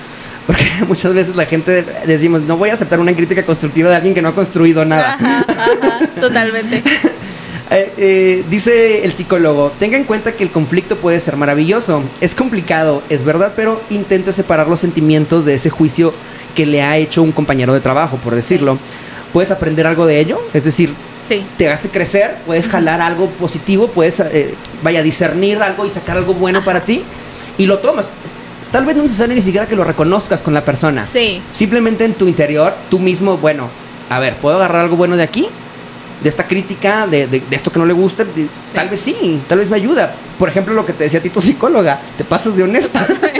[0.48, 4.14] Porque muchas veces la gente decimos, no voy a aceptar una crítica constructiva de alguien
[4.14, 5.14] que no ha construido nada.
[5.14, 5.46] Ajá,
[6.20, 6.84] totalmente.
[7.72, 12.04] Eh, eh, dice el psicólogo, tenga en cuenta que el conflicto puede ser maravilloso.
[12.22, 16.14] Es complicado, es verdad, pero intente separar los sentimientos de ese juicio
[16.54, 18.78] que le ha hecho un compañero de trabajo, por decirlo.
[19.34, 20.94] Puedes aprender algo de ello, es decir,
[21.58, 26.36] te hace crecer, puedes jalar algo positivo, puedes, eh, vaya, discernir algo y sacar algo
[26.36, 27.04] bueno para ti
[27.58, 28.10] y lo tomas
[28.76, 31.06] tal vez no es necesario ni siquiera que lo reconozcas con la persona.
[31.06, 31.42] Sí.
[31.54, 33.70] Simplemente en tu interior, tú mismo, bueno,
[34.10, 35.48] a ver, ¿puedo agarrar algo bueno de aquí?
[36.22, 39.40] De esta crítica, de, de- de esto que no le gusta, De- tal vez sí,
[39.48, 40.14] tal vez me ayuda.
[40.38, 43.08] Por ejemplo, lo que te decía a ti tu psicóloga, te pasas de honesta.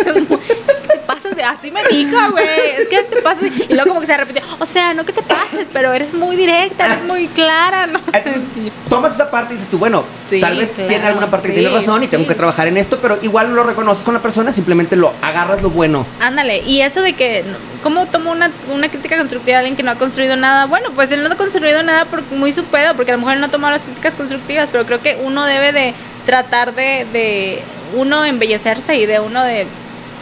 [1.46, 2.46] así me dijo, güey.
[2.78, 4.42] Es que te pasas y luego como que se repitió.
[4.60, 8.00] O sea, no que te pases, pero eres muy directa, eres muy clara, ¿no?
[8.12, 8.42] Entonces,
[8.90, 11.54] tomas esa parte y dices tú, bueno, Sí, tal vez claro, tiene alguna parte que
[11.54, 12.12] sí, tiene razón y sí.
[12.12, 15.14] tengo que trabajar en esto, pero igual no lo reconoces con la persona, simplemente lo
[15.22, 16.06] agarras lo bueno.
[16.20, 17.44] Ándale, y eso de que,
[17.84, 20.66] ¿cómo tomo una, una crítica constructiva de alguien que no ha construido nada?
[20.66, 23.34] Bueno, pues él no ha construido nada por muy su pedo, porque a lo mejor
[23.36, 25.94] él no ha tomado las críticas constructivas, pero creo que uno debe de
[26.26, 27.62] tratar de, de
[27.94, 29.68] uno embellecerse y de uno de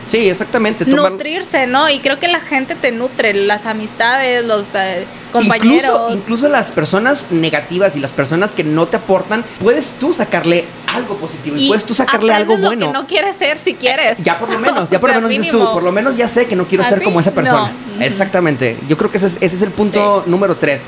[0.07, 0.85] Sí, exactamente.
[0.85, 1.89] tomar- nutrirse, ¿no?
[1.89, 5.83] Y creo que la gente te nutre, las amistades, los eh, compañeros.
[5.83, 10.65] Incluso, incluso las personas negativas y las personas que no te aportan, puedes tú sacarle
[10.87, 12.85] algo positivo y, puedes tú sacarle algo aprendes bueno.
[12.87, 14.17] lo que no quieres ser si quieres.
[14.19, 16.17] Ya por lo menos, ya O por lo sea, menos dices tú, por lo menos
[16.17, 17.05] ya sé que no quiero ¿Ah, ser sí?
[17.05, 17.71] como esa persona.
[17.97, 18.05] No.
[18.05, 18.77] Exactamente.
[18.87, 20.81] Yo creo que ese es, ese es el punto número 3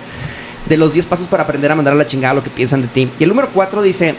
[0.67, 2.87] de los 10 pasos para aprender a mandar a la chingada lo que piensan de
[2.87, 3.09] ti.
[3.19, 4.15] Y el número 4 dice,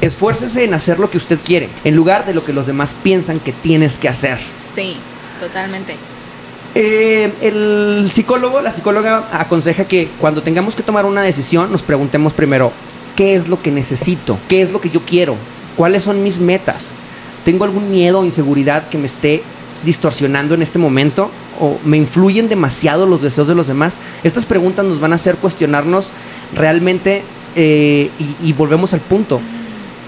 [0.00, 3.38] esfuércese en hacer lo que usted quiere, en lugar de lo que los demás piensan
[3.40, 4.38] que tienes que hacer.
[4.58, 4.96] Sí,
[5.40, 5.96] totalmente.
[6.74, 12.32] Eh, el psicólogo, la psicóloga aconseja que cuando tengamos que tomar una decisión nos preguntemos
[12.32, 12.72] primero,
[13.16, 14.38] ¿qué es lo que necesito?
[14.48, 15.36] ¿Qué es lo que yo quiero?
[15.76, 16.88] ¿Cuáles son mis metas?
[17.44, 19.42] ¿Tengo algún miedo o inseguridad que me esté
[19.84, 21.30] distorsionando en este momento?
[21.58, 23.98] ¿O me influyen demasiado los deseos de los demás?
[24.22, 26.12] Estas preguntas nos van a hacer cuestionarnos
[26.54, 27.22] realmente
[27.56, 29.40] eh, y, y volvemos al punto,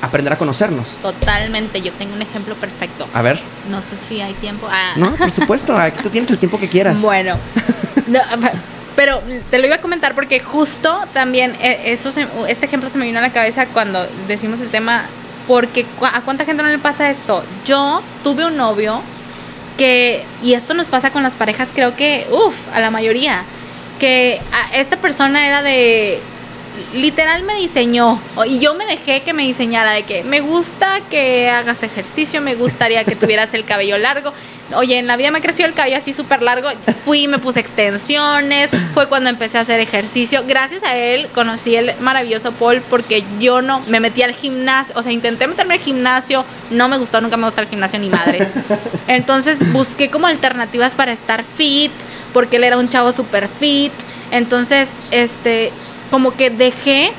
[0.03, 0.99] aprender a conocernos.
[1.01, 1.81] Totalmente.
[1.81, 3.07] Yo tengo un ejemplo perfecto.
[3.15, 3.41] A ver,
[3.71, 4.69] No sé si hay tiempo.
[4.71, 4.93] Ah.
[4.97, 7.01] no, por supuesto, aquí tú tienes el tiempo que quieras.
[7.01, 7.39] Bueno,
[8.09, 8.21] no,
[8.97, 12.99] pero te lo iba a comentar porque justo también eh, eso se- este ejemplo se
[12.99, 15.05] me vino a la cabeza cuando decimos el tema,
[15.49, 17.43] porque a cuánta gente no le pasa esto.
[17.65, 19.01] Yo tuve un novio
[19.79, 23.43] que, y esto nos pasa con las parejas, creo que, uff, a la mayoría,
[23.99, 24.41] que
[24.75, 26.21] esta persona era de
[26.95, 31.51] literal me diseñó y yo me dejé que me diseñara de que me gusta que
[31.51, 34.33] hagas ejercicio, me gustaría que tuvieras el cabello largo.
[34.75, 36.69] Oye, en la vida me creció el cabello así súper largo,
[37.05, 40.45] fui me puse extensiones, fue cuando empecé a hacer ejercicio.
[40.47, 45.03] Gracias a él conocí el maravilloso Paul porque yo no me metí al gimnasio, o
[45.03, 48.49] sea, intenté meterme al gimnasio, no me gustó, nunca me gustó el gimnasio ni madres.
[49.09, 51.93] Entonces busqué como alternativas para estar fit,
[52.33, 53.93] porque él era un chavo súper fit.
[54.31, 55.71] Entonces, este,
[56.13, 57.11] como que dejé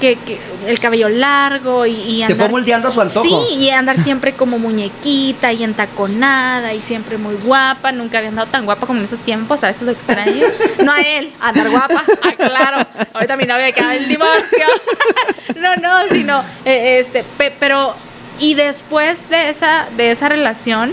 [0.00, 3.24] que, que el cabello largo y, y Te fue andar- moldeando a su antojo.
[3.48, 7.92] Sí, y andar siempre como muñequita y entaconada y siempre muy guapa.
[7.92, 10.44] Nunca había andado tan guapa como en esos tiempos, a veces lo extraño.
[10.84, 12.78] No a él, a andar guapa, ah, claro.
[13.14, 14.66] Ahorita mi novia acaba el divorcio.
[15.56, 17.94] No, no, sino, eh, este, pe- pero,
[18.40, 20.92] y después de esa, de esa relación,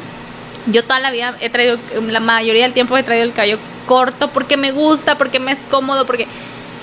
[0.67, 4.27] yo toda la vida he traído, la mayoría del tiempo he traído el cabello corto
[4.29, 6.27] porque me gusta, porque me es cómodo, porque...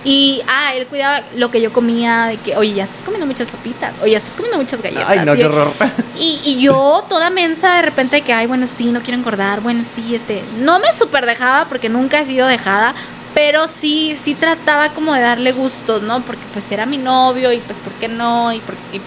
[0.08, 3.50] Y, ah, él cuidaba lo que yo comía, de que, oye, ya estás comiendo muchas
[3.50, 5.04] papitas, oye, ya estás comiendo muchas galletas.
[5.08, 5.72] Ay, no, y- qué horror.
[6.16, 9.82] y, y yo, toda mensa, de repente, que, ay, bueno, sí, no quiero engordar, bueno,
[9.84, 10.44] sí, este.
[10.60, 12.94] No me super dejaba porque nunca he sido dejada,
[13.34, 16.20] pero sí, sí trataba como de darle gustos, ¿no?
[16.22, 18.52] Porque pues era mi novio y pues, ¿por qué no?
[18.52, 19.00] Y, por- y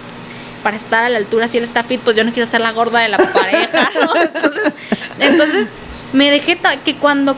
[0.64, 2.74] para estar a la altura, si él está fit, pues yo no quiero ser la
[2.74, 4.16] gorda de la pareja, ¿no?
[4.18, 4.74] Entonces,
[5.18, 5.68] entonces
[6.12, 7.38] me dejé que cuando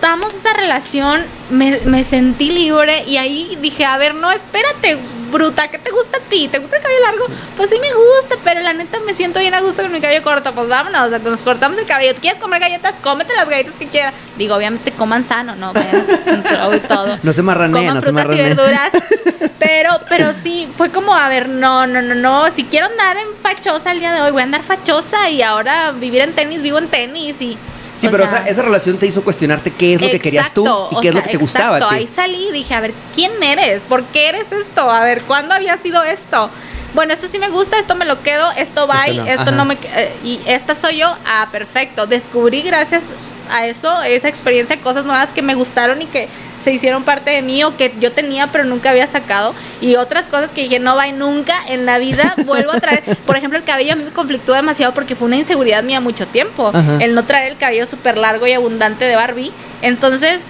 [0.00, 1.20] cortamos esa relación,
[1.50, 4.96] me, me sentí libre y ahí dije, a ver, no, espérate,
[5.30, 6.48] bruta, ¿qué te gusta a ti?
[6.48, 7.26] ¿Te gusta el cabello largo?
[7.54, 10.22] Pues sí me gusta, pero la neta me siento bien a gusto con mi cabello
[10.22, 12.14] corto, pues vámonos, o sea, nos cortamos el cabello.
[12.18, 12.94] ¿Quieres comer galletas?
[13.02, 14.14] Cómete las galletas que quieras.
[14.38, 15.74] Digo, obviamente coman sano, ¿no?
[15.74, 15.92] Veas,
[16.76, 17.18] y todo.
[17.22, 18.54] No se marranee, Coman no se frutas y marranee.
[18.54, 18.90] verduras.
[19.58, 22.50] Pero, pero sí, fue como, a ver, no, no, no, no.
[22.50, 25.92] Si quiero andar en fachosa el día de hoy, voy a andar fachosa y ahora
[25.92, 27.58] vivir en tenis, vivo en tenis y.
[28.00, 30.52] Sí, o pero sea, esa, esa relación te hizo cuestionarte qué es lo que querías
[30.54, 31.76] tú y o qué es lo que te gustaba.
[31.78, 31.94] exacto.
[31.94, 33.82] Ahí salí y dije, a ver, ¿quién eres?
[33.82, 34.90] ¿Por qué eres esto?
[34.90, 36.50] A ver, ¿cuándo había sido esto?
[36.94, 39.62] Bueno, esto sí me gusta, esto me lo quedo, esto va, Esto esto, no, no,
[39.62, 39.64] ajá.
[39.64, 39.78] me...
[40.02, 42.06] eh, y esta soy yo, ah, perfecto.
[42.06, 43.04] Descubrí gracias
[43.50, 46.28] a eso, esa experiencia, cosas nuevas que me gustaron y que
[46.62, 49.54] se hicieron parte de mí o que yo tenía pero nunca había sacado.
[49.80, 53.16] Y otras cosas que dije no va y nunca en la vida vuelvo a traer.
[53.26, 56.26] Por ejemplo el cabello a mí me conflictó demasiado porque fue una inseguridad mía mucho
[56.26, 56.98] tiempo Ajá.
[57.00, 59.52] el no traer el cabello súper largo y abundante de Barbie.
[59.82, 60.48] Entonces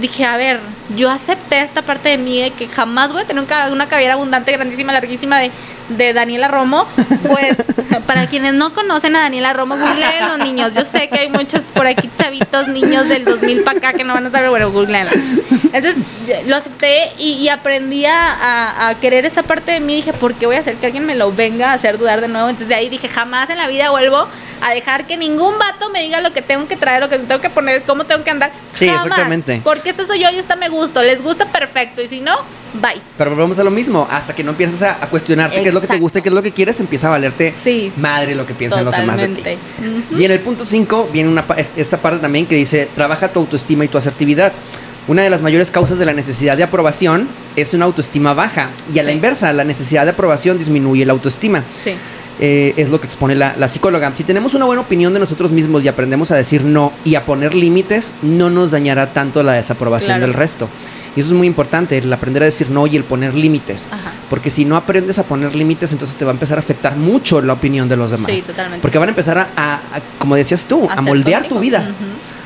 [0.00, 0.60] dije, a ver,
[0.96, 4.52] yo acepté esta parte de mí de que jamás voy a tener una cabellera abundante,
[4.52, 5.50] grandísima, larguísima de,
[5.88, 6.86] de Daniela Romo.
[7.26, 7.56] Pues,
[8.06, 10.74] para quienes no conocen a Daniela Romo, googleen los niños.
[10.74, 14.14] Yo sé que hay muchos por aquí chavitos, niños del 2000 para acá que no
[14.14, 15.10] van a saber, bueno, googleenla.
[15.72, 15.96] Entonces,
[16.46, 19.96] lo acepté y, aprendí a- a querer esa parte de mí.
[19.96, 22.28] Dije, ¿por qué voy a hacer que alguien me lo venga a hacer dudar de
[22.28, 22.48] nuevo?
[22.48, 24.26] Entonces, de ahí dije, jamás en la vida vuelvo
[24.66, 27.38] a dejar que ningún vato me diga lo que tengo que traer, lo que tengo
[27.40, 28.50] que poner, cómo tengo que andar.
[28.74, 29.04] Sí, Jamás.
[29.04, 29.60] exactamente.
[29.62, 31.02] Porque esta soy yo y esta me gusta.
[31.02, 32.00] Les gusta perfecto.
[32.00, 32.34] Y si no,
[32.80, 32.94] bye.
[33.18, 35.82] Pero volvemos a lo mismo, hasta que no empiezas a, a cuestionarte qué es lo
[35.82, 37.92] que te gusta y qué es lo que quieres, empieza a valerte Sí.
[37.98, 39.42] madre lo que piensan los demás de ti.
[39.80, 40.18] Ujú.
[40.20, 41.44] Y en el punto 5 viene una,
[41.76, 44.52] esta parte también que dice, trabaja tu autoestima y tu asertividad.
[45.08, 48.98] Una de las mayores causas de la necesidad de aprobación es una autoestima baja y
[48.98, 51.62] a la inversa, la necesidad de aprobación disminuye la autoestima.
[51.84, 51.94] Sí.
[52.40, 54.10] Eh, es lo que expone la, la psicóloga.
[54.14, 57.24] Si tenemos una buena opinión de nosotros mismos y aprendemos a decir no y a
[57.24, 60.26] poner límites, no nos dañará tanto la desaprobación Claro.
[60.26, 60.68] del resto.
[61.16, 63.86] Y eso es muy importante, el aprender a decir no y el poner límites.
[63.88, 64.12] Ajá.
[64.28, 67.40] Porque si no aprendes a poner límites, entonces te va a empezar a afectar mucho
[67.40, 68.28] la opinión de los demás.
[68.34, 68.82] Sí, totalmente.
[68.82, 71.54] Porque van a empezar a, a- a, como decías tú, a moldear contigo.
[71.56, 71.88] tu vida.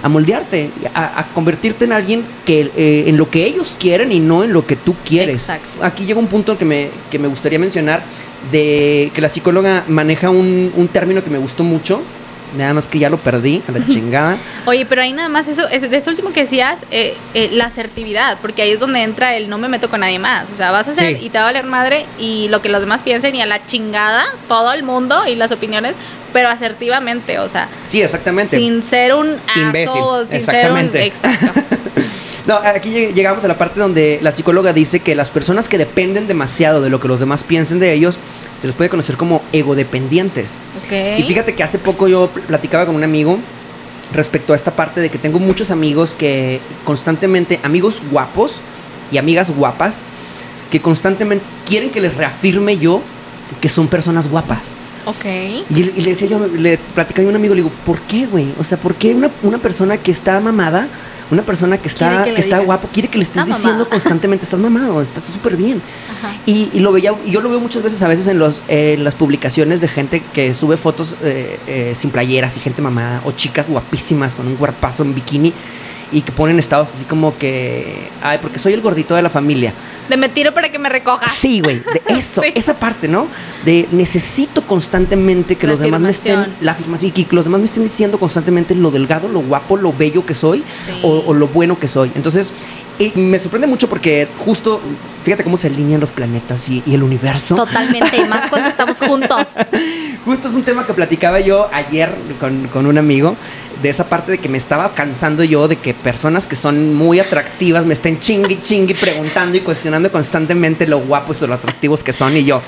[0.03, 4.21] A moldearte, a, a convertirte en alguien que eh, en lo que ellos quieren y
[4.21, 5.39] no en lo que tú quieres.
[5.41, 5.83] Exacto.
[5.83, 8.03] Aquí llega un punto que me, que me gustaría mencionar
[8.53, 12.01] de que la psicóloga maneja un, un término que me gustó mucho,
[12.57, 14.37] nada más que ya lo perdí, a la chingada.
[14.65, 17.67] Oye, pero ahí nada más eso, es- de eso último que decías, eh, eh, la
[17.67, 20.49] asertividad, porque ahí es donde entra el no me meto con nadie más.
[20.53, 21.27] O sea, vas a hacer Sí.
[21.27, 23.65] y te va a valer madre y lo que los demás piensen y a la
[23.67, 25.97] chingada todo el mundo y las opiniones,
[26.33, 28.57] pero asertivamente, o sea, Sí, exactamente.
[28.57, 30.93] sin ser un Imbécil, asshole, sin exactamente.
[30.93, 31.61] ser un exacto.
[32.49, 35.77] No, aquí lleg- llegamos a la parte donde la psicóloga dice que las personas que
[35.79, 38.17] dependen demasiado de lo que los demás piensen de ellos,
[38.59, 40.59] se les puede conocer como egodependientes.
[40.85, 41.19] Ok.
[41.19, 43.39] Y fíjate que hace poco yo platicaba con un amigo
[44.15, 48.61] respecto a esta parte de que tengo muchos amigos que constantemente, amigos guapos
[49.13, 50.03] y amigas guapas,
[50.71, 53.03] que constantemente quieren que les reafirme yo
[53.61, 54.73] que son personas guapas.
[55.05, 55.25] Ok.
[55.71, 58.49] Y, y le decía yo, le platicaba a un amigo, le digo, ¿por qué, güey?
[58.59, 60.89] O sea, ¿por qué una, una persona que está mamada,
[61.31, 63.91] una persona que está, que está digas, guapo, quiere que le estés "Está diciendo mamado".
[63.91, 65.81] constantemente, estás mamado, estás súper bien?
[66.47, 69.05] Y, y lo veía, y yo lo veo muchas veces, a veces en, los, en
[69.05, 73.33] las publicaciones de gente que sube fotos eh, eh, sin playeras y gente mamada, o
[73.33, 75.53] chicas guapísimas con un cuerpazo en bikini,
[76.13, 79.73] y que ponen estados así como que, ay, porque soy el gordito de la familia.
[80.09, 81.29] De me tiro para que me recoja.
[81.29, 82.49] Sí, güey, de eso, Sí.
[82.55, 83.27] esa parte, ¿no?
[83.67, 87.61] De necesito constantemente que La los demás me estén, la afirmación, y que los demás
[87.61, 90.99] me estén diciendo constantemente lo delgado, lo guapo, lo bello que soy Sí.
[91.03, 92.11] o, o lo bueno que soy.
[92.15, 92.53] Entonces,
[92.99, 94.81] y me sorprende mucho porque justo,
[95.25, 97.55] fíjate cómo se alinean los planetas y, y el universo.
[97.55, 99.43] Totalmente, y más cuando estamos juntos.
[100.25, 103.37] Justo es un tema que platicaba yo ayer con, con un amigo,
[103.83, 107.21] de esa parte de que me estaba cansando yo de que personas que son muy
[107.21, 112.13] atractivas me estén chingui chingui preguntando y cuestionando constantemente lo guapos o lo atractivos que
[112.13, 112.61] son y yo.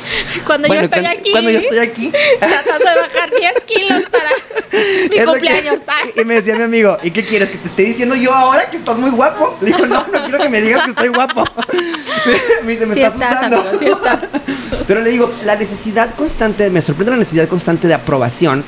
[0.47, 1.31] Cuando Bueno, yo estoy cuan- aquí.
[1.33, 2.13] Cuando yo estoy aquí.
[2.39, 4.31] Tratando de bajar 10 kilos para
[5.11, 5.75] mi es cumpleaños.
[6.15, 7.51] que- y me decía mi amigo, ¿y qué quieres?
[7.51, 9.57] ¿Que te esté diciendo yo ahora que estás muy guapo?
[9.61, 11.45] Le digo, no, no quiero que me digas que estoy guapo.
[12.65, 13.57] me dice, me Sí estás, estás, usando.
[13.61, 14.19] amigo, sí estás.
[14.87, 18.65] Pero le digo, la necesidad constante, me sorprende la necesidad constante de aprobación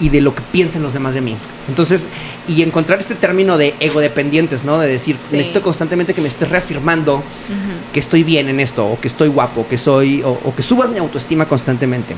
[0.00, 1.36] y de lo que piensan los demás de mí.
[1.68, 2.08] Entonces,
[2.48, 4.78] y encontrar este término de egodependientes, ¿no?
[4.78, 5.36] De decir, Sí.
[5.36, 7.22] necesito constantemente que me estés reafirmando
[7.92, 10.88] que estoy bien en esto, o que estoy guapo, que soy, o, o que subas
[10.90, 12.14] mi autoestima constantemente.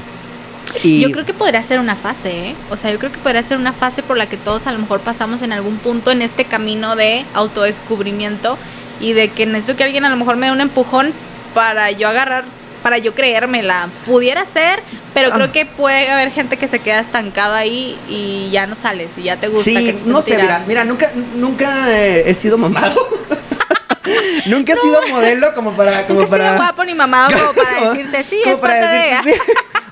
[0.82, 2.54] Y Yo creo que podría ser una fase, ¿eh?
[2.70, 4.78] O sea, yo creo que podría ser una fase por la que todos a lo
[4.78, 8.56] mejor pasamos en algún punto en este camino de autodescubrimiento
[9.00, 11.12] y de que necesito que alguien a lo mejor me dé un empujón
[11.54, 12.44] para yo agarrar,
[12.86, 13.88] para yo creérmela.
[14.04, 14.80] Pudiera ser,
[15.12, 15.34] pero Ah.
[15.34, 19.24] creo que puede haber gente que se queda estancada ahí y ya no sales y
[19.24, 19.64] ya te gusta.
[19.64, 22.94] Sí, que te no sé, mira, mira, nunca, nunca he sido mamado.
[24.46, 26.44] nunca he sido modelo como para, como Nunca he para.
[26.50, 29.40] sido guapo ni mamado como para decirte, sí, como es para parte de sí.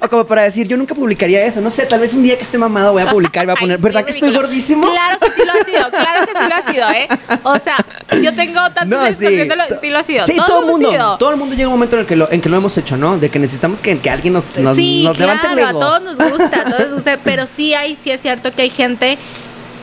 [0.01, 1.61] O como para decir, yo nunca publicaría eso.
[1.61, 3.61] No sé, tal vez un día que esté mamado voy a publicar y voy a
[3.61, 4.91] poner, ¿verdad que estoy gordísimo?
[4.91, 7.09] Claro que sí lo ha sido, claro que sí lo ha sido, ¿eh?
[7.45, 7.77] O sea,
[8.23, 9.45] yo tengo tantos No, sí.
[9.47, 10.25] lo- sí lo ha sido.
[10.25, 10.91] Sí, todo el mundo.
[10.91, 11.17] sido.
[11.19, 12.97] Todo el mundo llega un momento en el que lo, en que lo hemos hecho,
[12.97, 13.19] ¿no?
[13.19, 15.79] De que necesitamos que, que alguien nos, nos, sí, nos claro, levante el ego.
[15.79, 18.63] a todos nos gusta, a todos nos gusta, pero sí hay, sí es cierto que
[18.63, 19.19] hay gente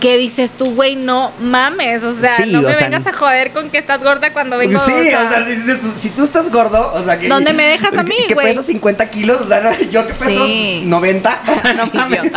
[0.02, 3.52] que dices tú, güey, no mames, o sea, Sí, no me sea, vengas a joder
[3.54, 6.52] con que estás gorda cuando vengo, sí, o sea, o sea, dices si tú estás
[6.52, 7.30] gordo, o sea, que.
[7.30, 8.48] ¿Dónde me dejas a mí, Que, que güey?
[8.48, 10.84] pesas 50 kilos, o sea, no, yo que peso Sí.
[10.86, 12.34] 90, o sea, no mames.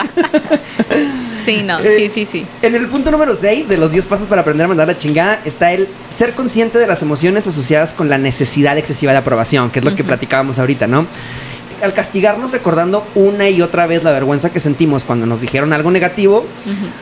[1.45, 2.47] Sí, no, Eh, sí, sí, sí.
[2.63, 5.41] En el punto número 6 de los 10 pasos para aprender a mandar la chingada
[5.45, 9.81] está el ser consciente de las emociones asociadas con la necesidad excesiva de aprobación, que
[9.81, 11.07] es lo que platicábamos ahorita, ¿no?
[11.83, 15.91] Al castigarnos recordando una y otra vez la vergüenza que sentimos cuando nos dijeron algo
[15.91, 16.45] negativo,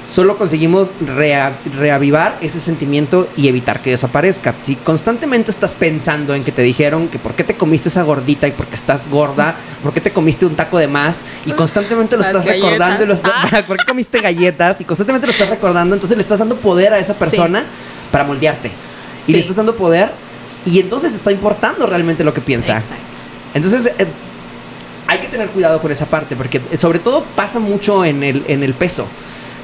[0.08, 4.54] solo conseguimos rea- reavivar ese sentimiento y evitar que desaparezca.
[4.60, 8.46] Si constantemente estás pensando en que te dijeron que por qué te comiste esa gordita
[8.48, 12.16] y por qué estás gorda, por qué te comiste un taco de más y constantemente
[12.16, 13.62] lo Las estás recordando y lo estás- galletas.
[13.66, 16.98] por qué comiste galletas y constantemente lo estás recordando, entonces le estás dando poder a
[16.98, 17.64] esa persona
[18.10, 18.70] para moldearte.
[19.26, 20.10] Y le estás dando poder
[20.66, 22.72] y entonces te está importando realmente lo que piensa.
[22.78, 22.94] Exacto.
[23.54, 24.06] Entonces, eh,
[25.12, 28.62] hay que tener cuidado con esa parte, porque sobre todo pasa mucho en el, en
[28.62, 29.06] el peso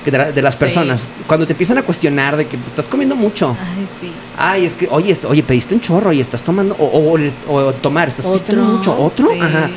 [0.04, 1.06] de, las personas.
[1.26, 3.56] Cuando te empiezan a cuestionar de que estás comiendo mucho.
[3.58, 4.12] Ay, sí.
[4.36, 7.18] Ay, es que, oye, oye, pediste un chorro y estás tomando, o,
[7.48, 9.70] o, tomar, estás pidiendo mucho, otro, ajá.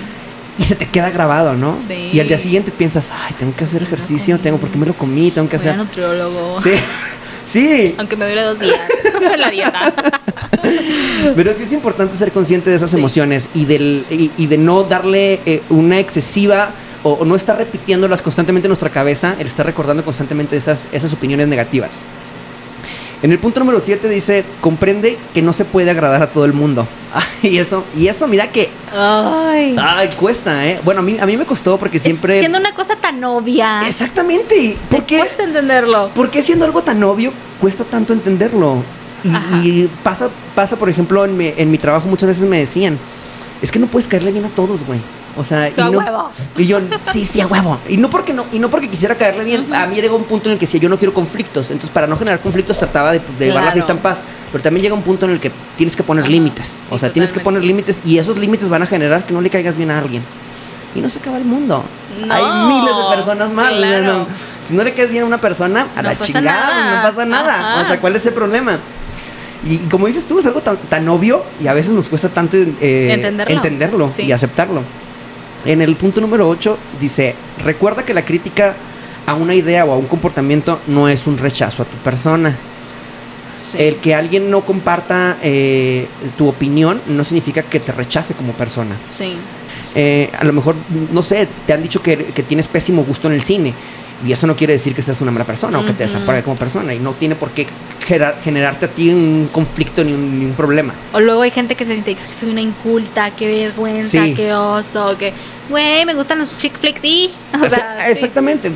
[0.60, 1.78] Y se te queda grabado, ¿no?
[1.88, 2.12] Sí.
[2.14, 5.32] Y al día siguiente piensas, ay, tengo que hacer ejercicio, tengo, porque me lo comí?
[5.32, 5.78] Tengo que hacer.
[5.78, 6.62] nutriólogo.
[6.62, 6.72] Sí.
[7.52, 7.96] Sí.
[7.98, 8.80] Aunque me dure dos días
[9.38, 10.21] la dieta.
[11.36, 15.40] Pero sí es importante ser consciente de esas emociones y, del, y, de no darle
[15.46, 16.72] eh, una excesiva
[17.04, 21.48] o, no estar repitiéndolas constantemente en nuestra cabeza, el estar recordando constantemente esas, esas opiniones
[21.48, 21.92] negativas.
[23.24, 26.54] En el punto número 7 dice, comprende que no se puede agradar a todo el
[26.54, 26.88] mundo.
[27.44, 28.70] y eso, y eso mira que...
[28.92, 29.76] Ay.
[29.80, 30.80] Ay, cuesta, ¿eh?
[30.84, 32.40] Bueno, a mí, a mí me costó porque siempre...
[32.40, 33.88] siendo una cosa tan obvia.
[33.88, 34.76] Exactamente.
[34.90, 36.10] ¿Por qué cuesta entenderlo?
[36.16, 38.84] ¿Por qué siendo algo tan obvio cuesta tanto entenderlo?
[39.64, 42.98] Y, pasa, pasa, por ejemplo, en mi, en mi trabajo muchas veces me decían,
[43.62, 45.00] es que no puedes caerle bien a todos, güey.
[45.38, 46.30] O sea, y, huevo.
[46.58, 46.80] y yo,
[47.14, 47.80] sí, sí, a huevo.
[47.88, 49.74] Y no porque no, y no porque quisiera caerle bien.
[49.74, 51.70] A mí llegó un punto en el que decía, yo no quiero conflictos.
[51.70, 54.22] Entonces, para no generar conflictos, trataba de, llevar la fiesta en paz.
[54.52, 56.80] Pero también llega un punto en el que tienes que poner límites.
[56.90, 59.50] o sea, tienes que poner límites y esos límites van a generar que no le
[59.50, 60.24] caigas bien a alguien.
[60.94, 61.84] Y no se acaba el mundo.
[62.30, 64.28] Hay miles de personas malas.
[64.68, 67.82] Si no le caes bien a una persona, a la chingada, no pasa nada.
[67.82, 68.78] O sea, ¿cuál es el problema?
[69.66, 73.14] Y, como dices tú, es algo tan, obvio y a veces nos cuesta tanto eh,
[73.48, 74.82] entenderlo, y aceptarlo.
[75.66, 78.76] En el punto número 8 dice, recuerda que la crítica
[79.28, 82.56] a una idea o a un comportamiento no es un rechazo a tu persona.
[83.78, 86.08] El que alguien no comparta eh,
[86.38, 88.96] tu opinión no significa que te rechace como persona.
[89.06, 89.36] Sí.
[89.94, 90.76] Eh, a lo mejor,
[91.12, 93.74] no sé, te han dicho que, que tienes pésimo gusto en el cine
[94.26, 96.56] y eso no quiere decir que seas una mala persona o que te desapague como
[96.56, 96.94] persona.
[96.94, 97.68] Y no tiene por qué
[98.44, 100.94] generarte a ti un conflicto ni un, problema.
[101.14, 105.18] O luego hay gente que se siente que soy una inculta, qué vergüenza, qué oso,
[105.18, 105.34] que,
[105.70, 107.32] güey, me gustan los chick flicks y...
[108.08, 108.72] exactamente.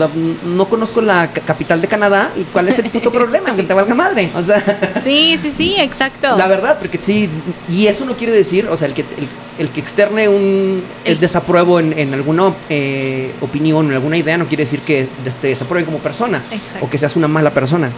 [0.46, 3.94] No, conozco la capital de Canadá y cuál es el puto problema, que te valga
[3.94, 4.32] madre.
[4.36, 4.64] O sea...
[5.04, 6.38] Sí, sí, sí, exacto.
[6.38, 7.30] La verdad, porque sí,
[7.70, 9.28] y eso no quiere decir, o sea, el que, el,
[9.58, 14.64] que externe un, el, desapruebo en, alguna eh, opinión o en alguna idea no quiere
[14.64, 15.08] decir que
[15.42, 16.42] te desaprueben como persona
[16.82, 17.90] o que seas una mala persona.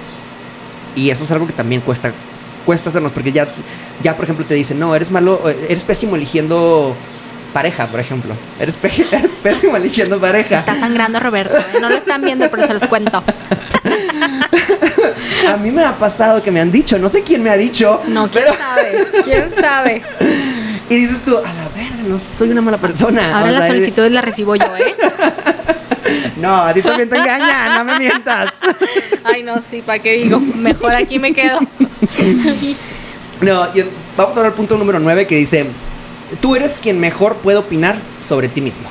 [0.95, 2.12] Y eso es algo que también cuesta,
[2.66, 3.47] cuesta hacernos, porque ya,
[4.01, 6.95] ya por ejemplo, te dicen, no, eres malo, eres pésimo eligiendo
[7.53, 8.36] pareja, por ejemplo.
[8.60, 10.60] Eres, pésimo eligiendo pareja.
[10.60, 11.80] Está sangrando Roberto, ¿eh?
[11.82, 13.24] no lo están viendo, pero se los cuento.
[15.47, 18.01] A mí me ha pasado que me han dicho, no sé quién me ha dicho.
[18.08, 20.03] No, quién sabe, quién sabe.
[20.90, 23.38] Y dices tú, a la verga, no soy una mala persona.
[23.40, 24.96] Ahora la solicitud la recibo yo, ¿eh?
[26.38, 28.54] No, a ti también te engañan, no me mientas.
[29.24, 30.40] Ay, no, sí, ¿para qué digo?
[30.40, 31.60] Mejor aquí me quedo.
[33.40, 33.68] No,
[34.18, 35.68] vamos ahora al punto número 9 que dice,
[36.42, 38.90] tú eres quien mejor puede opinar sobre ti mismo.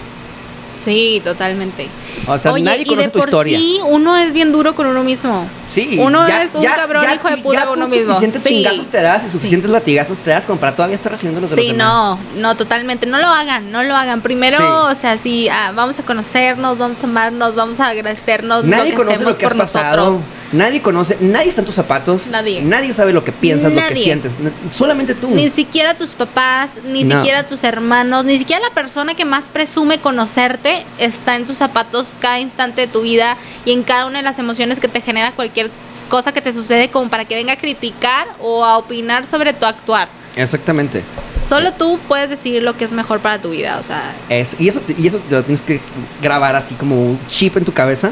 [0.73, 1.89] Sí, totalmente.
[2.27, 3.59] O sea, nadie conoce tu historia.
[3.59, 5.47] Sí, uno es bien duro con uno mismo.
[5.69, 5.99] Sí.
[6.01, 8.12] Uno es un cabrón hijo de puta con uno mismo.
[8.14, 11.51] Suficientes chingazos te das y suficientes latigazos te das como para todavía estar recibiendo los
[11.51, 13.07] de sí, no, no, totalmente.
[13.07, 14.21] No lo hagan, no lo hagan.
[14.21, 18.64] Primero, o sea, sí, ah, vamos a conocernos, vamos a amarnos, vamos a agradecernos.
[18.64, 20.21] Nadie conoce lo que has pasado.
[20.53, 22.29] Nadie conoce, nadie está en tus zapatos.
[22.29, 22.62] Nadie.
[22.62, 24.37] Nadie sabe lo que piensas, lo que sientes.
[24.73, 25.31] Solamente tú.
[25.31, 29.99] Ni siquiera tus papás, ni siquiera tus hermanos, ni siquiera la persona que más presume
[29.99, 34.25] conocerte está en tus zapatos cada instante de tu vida y en cada una de
[34.25, 35.71] las emociones que te genera cualquier
[36.09, 39.67] cosa que te sucede como para que venga a criticar o a opinar sobre tu
[39.67, 40.09] actuar.
[40.37, 41.03] Exactamente.
[41.49, 44.15] Solo tú puedes decidir lo que es mejor para tu vida, o sea.
[44.29, 45.81] Es, y eso y eso lo tienes que
[46.23, 48.11] grabar así como un chip en tu cabeza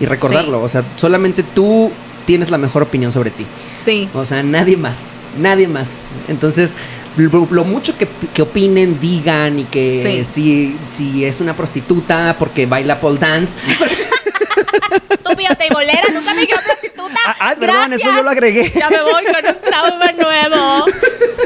[0.00, 0.62] y recordarlo.
[0.62, 1.90] O sea, solamente tú
[2.24, 3.46] tienes la mejor opinión sobre ti.
[3.82, 4.08] Sí.
[4.14, 4.98] O sea, nadie más.
[5.38, 5.90] Nadie más.
[6.28, 6.76] Entonces,
[7.16, 13.18] lo, mucho que, opinen, digan y que si, si es una prostituta porque baila pole
[13.18, 13.52] dance.
[15.10, 17.18] Estúpida teibolera, nunca me dijeron prostituta.
[17.26, 18.72] Ah, ah perdón, eso yo lo agregué.
[18.74, 20.84] Ya me voy con un trauma nuevo.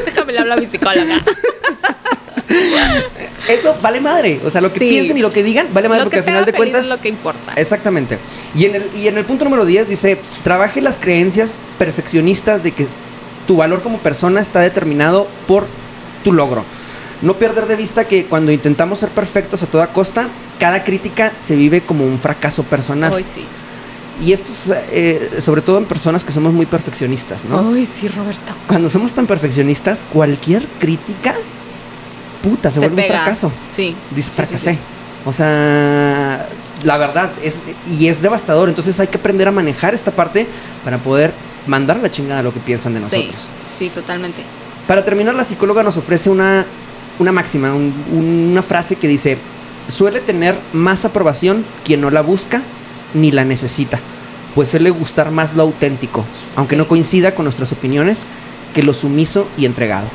[0.05, 1.21] Déjame hablar a mi psicóloga.
[3.47, 4.39] Eso vale madre.
[4.45, 6.53] O sea, lo que piensen y lo que digan vale madre porque al final de
[6.53, 6.85] cuentas.
[6.85, 7.53] Es lo que importa.
[7.55, 8.17] Exactamente.
[8.55, 12.71] Y en, el, y en el punto número 10 dice: trabaje las creencias perfeccionistas de
[12.71, 12.87] que
[13.47, 15.65] tu valor como persona está determinado por
[16.23, 16.63] tu logro.
[17.21, 20.27] No perder de vista que cuando intentamos ser perfectos a toda costa,
[20.59, 23.13] cada crítica se vive como un fracaso personal.
[23.13, 23.45] Hoy sí.
[24.23, 27.73] Y esto es eh, sobre todo en personas que somos muy perfeccionistas, ¿no?
[27.73, 28.53] Ay, sí, Roberto.
[28.67, 31.35] Cuando somos tan perfeccionistas, cualquier crítica
[32.41, 33.51] puta, se vuelve un fracaso.
[33.69, 33.95] Sí.
[34.11, 34.77] Dice, fracasé.
[35.25, 36.47] O sea,
[36.83, 38.69] la verdad, es, y es devastador.
[38.69, 40.47] Entonces hay que aprender a manejar esta parte
[40.83, 41.31] para poder
[41.67, 43.49] mandar la chingada lo que piensan de nosotros.
[43.77, 44.41] Sí, totalmente.
[44.87, 46.65] Para terminar, la psicóloga nos ofrece una,
[47.19, 49.37] una máxima, una frase que dice,
[49.87, 52.61] suele tener más aprobación quien no la busca
[53.13, 53.99] ni la necesita,
[54.55, 56.79] pues suele gustar más lo auténtico, aunque Sí.
[56.79, 58.25] no coincida con nuestras opiniones,
[58.73, 60.07] que lo sumiso y entregado.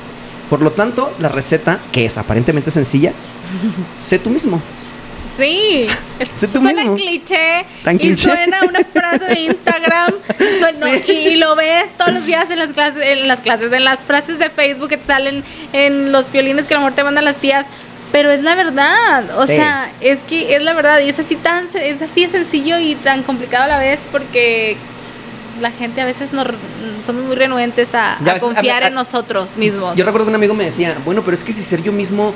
[0.51, 3.13] Por lo tanto, la receta, que es aparentemente sencilla,
[4.01, 4.61] sé tú mismo.
[5.27, 5.87] Sí,
[6.19, 6.95] es- suena mismo.
[6.97, 8.17] cliché Tan y cliché.
[8.31, 10.13] suena una frase de Instagram
[10.61, 11.03] suena- Sí.
[11.09, 14.01] y, y lo ves todos los días en las clases, en las clases, en las
[14.01, 17.25] frases de Facebook que te salen en los violines que a lo mejor te mandan
[17.25, 17.67] las tías.
[18.13, 19.57] Pero es la verdad, o Sí.
[19.57, 22.95] sea, es que es la verdad y es así tan es así de sencillo y
[22.95, 24.77] tan complicado a la vez porque
[25.61, 26.47] la gente a veces nos
[27.05, 29.97] somos muy renuentes a, confiar a- en nosotros mismos.
[29.97, 32.33] Yo recuerdo que un amigo me decía, bueno, pero es que si ser yo mismo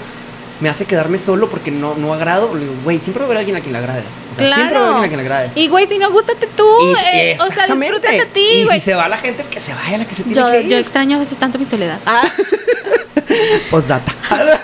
[0.61, 2.55] me hace quedarme solo porque no, no agrado.
[2.55, 4.05] Le digo, güey, siempre va a haber alguien a quien le agrades.
[4.33, 5.53] O sea, siempre va a haber alguien a quien le agrades.
[5.57, 6.67] Y güey, si no, gústate tú.
[6.83, 8.79] Y- eh, o sea, disfrútate a ti, Y güey.
[8.79, 10.69] si se va la gente, que se vaya la que se tiene Yo, que ir.
[10.69, 11.99] yo extraño a veces tanto mi soledad.
[12.07, 12.23] Ah,
[13.71, 14.13] Postdata.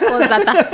[0.09, 0.67] postdata.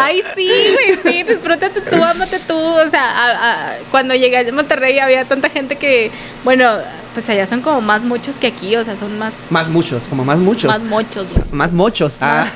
[0.00, 2.56] Ay, sí, güey, sí, disfrútate tú, ámate tú.
[2.56, 6.10] O sea, a- a- cuando llegué a Monterrey había tanta gente que,
[6.44, 6.78] bueno,
[7.14, 10.24] pues allá son como más muchos que aquí, o sea, son más, Más muchos, como
[10.24, 10.68] más muchos.
[10.70, 11.44] más mochos, güey.
[11.52, 12.14] Más muchos.
[12.20, 12.46] Ah.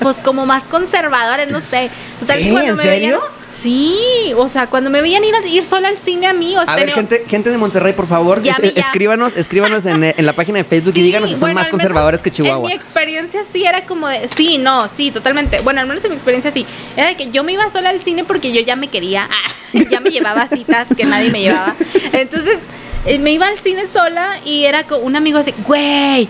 [0.00, 1.90] Pues como más conservadores, no sé.
[2.20, 2.48] Total, ¿Sí?
[2.48, 3.20] ¿En me serio?
[3.20, 6.62] veían- sí, o sea, cuando me veían ir, ir sola al cine a mí, o
[6.64, 8.80] sea, A ver, gente, gente de Monterrey, por favor, Llame es- ya.
[8.82, 12.20] escríbanos, escríbanos en, en la página de Facebook y díganos si son bueno, más conservadores
[12.20, 12.68] que En Chihuahua.
[12.68, 15.58] mi experiencia sí era como de, sí, no, sí, totalmente.
[15.62, 16.66] Bueno, al menos en mi experiencia sí.
[16.96, 19.50] Era de que yo me iba sola al cine porque yo ya me quería, ah,
[19.90, 21.74] ya me llevaba citas que nadie me llevaba.
[22.12, 22.58] Entonces,
[23.06, 26.28] eh, me iba al cine sola y era con un amigo así, güey.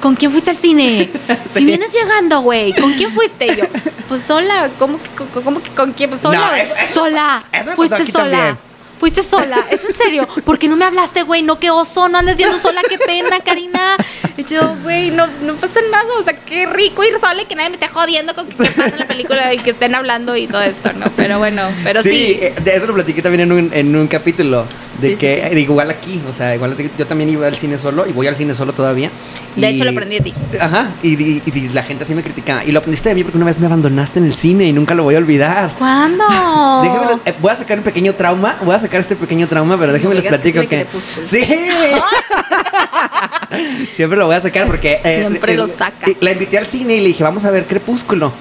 [0.00, 1.10] ¿Con quién fuiste al cine?
[1.50, 3.46] Si vienes llegando, güey, ¿con quién fuiste?
[3.46, 3.64] Y yo,
[4.08, 6.10] pues sola, ¿cómo que, con- cómo que con quién?
[6.10, 7.42] Pues sola, No, eso- eso- sola.
[7.52, 8.22] eso fuiste sola.
[8.30, 8.58] también.
[9.00, 10.28] Fuiste sola, ¿es en serio?
[10.44, 11.40] ¿Por qué no me hablaste, güey?
[11.42, 13.96] No, qué oso, no andes yendo sola, qué pena, Karina.
[14.36, 17.54] Y yo, güey, no, no pasa nada, o sea, qué rico ir sola y que
[17.54, 20.60] nadie me esté jodiendo con que pasa la película y que estén hablando y todo
[20.60, 21.06] esto, ¿no?
[21.16, 22.38] Pero bueno, pero sí.
[22.42, 24.66] eh, de eso lo platiqué también en un, en un capítulo.
[24.98, 25.56] De Sí, sí, que, sí.
[25.56, 28.36] eh, igual aquí, o sea, igual yo también iba al cine solo y voy al
[28.36, 29.08] cine solo todavía.
[29.56, 30.34] De y- hecho, lo aprendí de ti.
[30.60, 32.64] Ajá, y, y- y la gente así me criticaba.
[32.64, 34.94] Y lo aprendiste de mí porque una vez me abandonaste en el cine y nunca
[34.94, 35.70] lo voy a olvidar.
[35.78, 36.24] ¿Cuándo?
[36.82, 39.92] Déjenme, eh, voy a sacar un pequeño trauma, voy a sacar este pequeño trauma, pero
[39.92, 40.86] déjenme les platico que...
[41.24, 41.46] Sí.
[43.90, 45.00] Siempre lo voy a sacar porque...
[45.04, 46.06] eh, Siempre lo saca.
[46.20, 48.32] La invité al cine y le dije, vamos a ver Crepúsculo.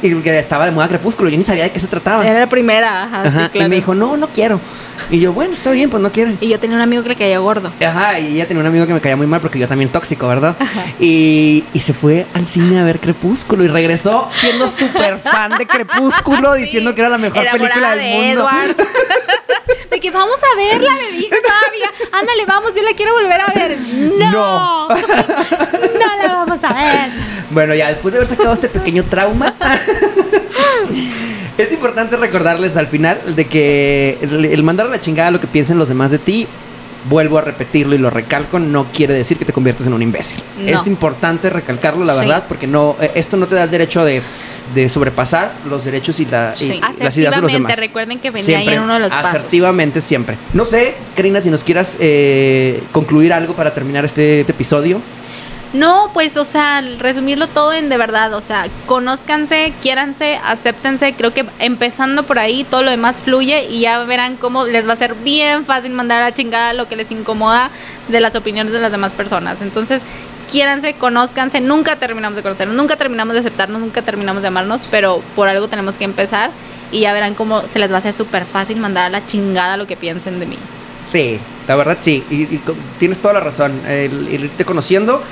[0.00, 2.26] Y que estaba de moda Crepúsculo, yo ni sabía de qué se trataba.
[2.26, 3.66] Era la primera, ajá, Ajá, sí, claro.
[3.66, 4.60] Y me dijo, no, no quiero.
[5.10, 6.32] Y yo, bueno, está bien, pues no quiero.
[6.40, 7.72] Y yo tenía un amigo que le caía gordo.
[7.84, 10.28] Ajá, y ella tenía un amigo que me caía muy mal porque yo también tóxico,
[10.28, 10.56] ¿verdad?
[11.00, 15.66] Y, y se fue al cine a ver Crepúsculo y regresó siendo súper fan de
[15.66, 18.48] Crepúsculo, diciendo que era la mejor Enamorada película del de mundo.
[18.50, 18.76] Edward.
[19.90, 22.08] de que vamos a verla, le dije todavía.
[22.12, 23.76] Ándale, vamos, yo la quiero volver a ver.
[24.18, 24.32] No.
[24.32, 24.88] No.
[24.88, 27.10] no la vamos a ver.
[27.52, 29.54] Bueno, ya después de haber sacado este pequeño trauma,
[31.58, 35.46] es importante recordarles al final de que el, el mandar a la chingada lo que
[35.46, 36.46] piensen los demás de ti,
[37.08, 40.40] vuelvo a repetirlo y lo recalco, no quiere decir que te conviertas en un imbécil.
[40.58, 40.68] No.
[40.80, 42.20] Es importante recalcarlo, la Sí.
[42.20, 44.22] verdad, porque no eh, esto no te da el derecho de,
[44.74, 46.80] de sobrepasar los derechos y, la, y Sí.
[46.80, 47.78] las ideas de los Asertivamente, demás.
[47.78, 49.34] recuerden que venía ahí en uno de los pasos.
[49.34, 50.36] Asertivamente siempre.
[50.54, 55.00] No sé, Karina, si nos quieras eh, concluir algo para terminar este, este episodio.
[55.72, 61.32] No, pues, o sea, resumirlo todo en de verdad, o sea, conózcanse, quiéranse, acéptense, creo
[61.32, 64.96] que empezando por ahí todo lo demás fluye y ya verán cómo les va a
[64.96, 67.70] ser bien fácil mandar a la chingada lo que les incomoda
[68.08, 69.62] de las opiniones de las demás personas.
[69.62, 70.02] Entonces,
[70.50, 75.22] quiéranse, conózcanse, nunca terminamos de conocernos, nunca terminamos de aceptarnos, nunca terminamos de amarnos, pero
[75.34, 76.50] por algo tenemos que empezar
[76.90, 79.78] y ya verán cómo se les va a hacer súper fácil mandar a la chingada
[79.78, 80.58] lo que piensen de mí.
[81.02, 82.60] Sí, la verdad sí, y, y
[82.98, 83.80] tienes toda la razón.
[83.88, 85.22] El irte conociendo,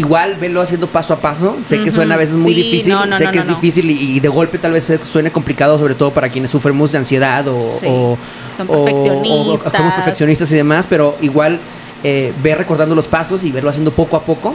[0.00, 1.56] igual velo haciendo paso a paso.
[1.66, 3.90] Sé que suena a veces muy sí, difícil, no, no, sé no, que es difícil
[3.90, 7.46] y, y de golpe tal vez suene complicado, sobre todo para quienes sufrimos de ansiedad
[7.48, 8.18] o, Sí, o-
[8.56, 9.72] son o- o- o perfeccionistas.
[9.72, 11.58] somos perfeccionistas y demás, pero igual
[12.02, 14.54] eh, ve recordando los pasos y verlo haciendo poco a poco.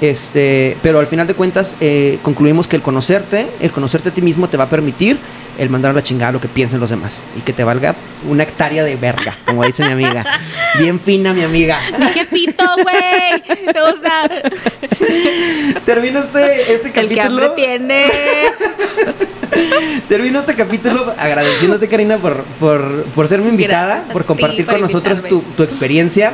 [0.00, 4.22] Este, pero al final de cuentas eh, concluimos que el conocerte, el conocerte a ti
[4.22, 5.18] mismo te va a permitir
[5.58, 7.94] el mandar a la chingada lo que piensen los demás y que te valga
[8.28, 10.24] una hectárea de verga, como dice mi amiga.
[10.78, 11.78] Bien fina mi amiga.
[11.98, 13.42] Dije pito, güey.
[13.80, 14.24] O sea,
[15.84, 17.52] Termino este, este el que hambre capítulo.
[17.54, 18.06] tiene.
[20.08, 24.64] Termino este capítulo agradeciéndote, Karina, por, por, por ser mi invitada, Gracias por ti compartir
[24.64, 26.32] por con nosotros tu, tu experiencia.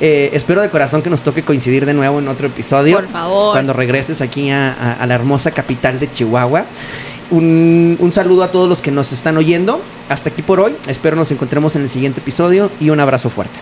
[0.00, 2.96] Eh, espero de corazón que nos toque coincidir de nuevo en otro episodio.
[2.96, 3.52] Por favor.
[3.52, 6.64] Cuando regreses aquí a, a- a la hermosa capital de Chihuahua.
[7.30, 9.80] Un, un saludo a todos los que nos están oyendo.
[10.08, 10.74] Hasta aquí por hoy.
[10.88, 13.58] Espero nos encontremos en el siguiente episodio y un abrazo fuerte.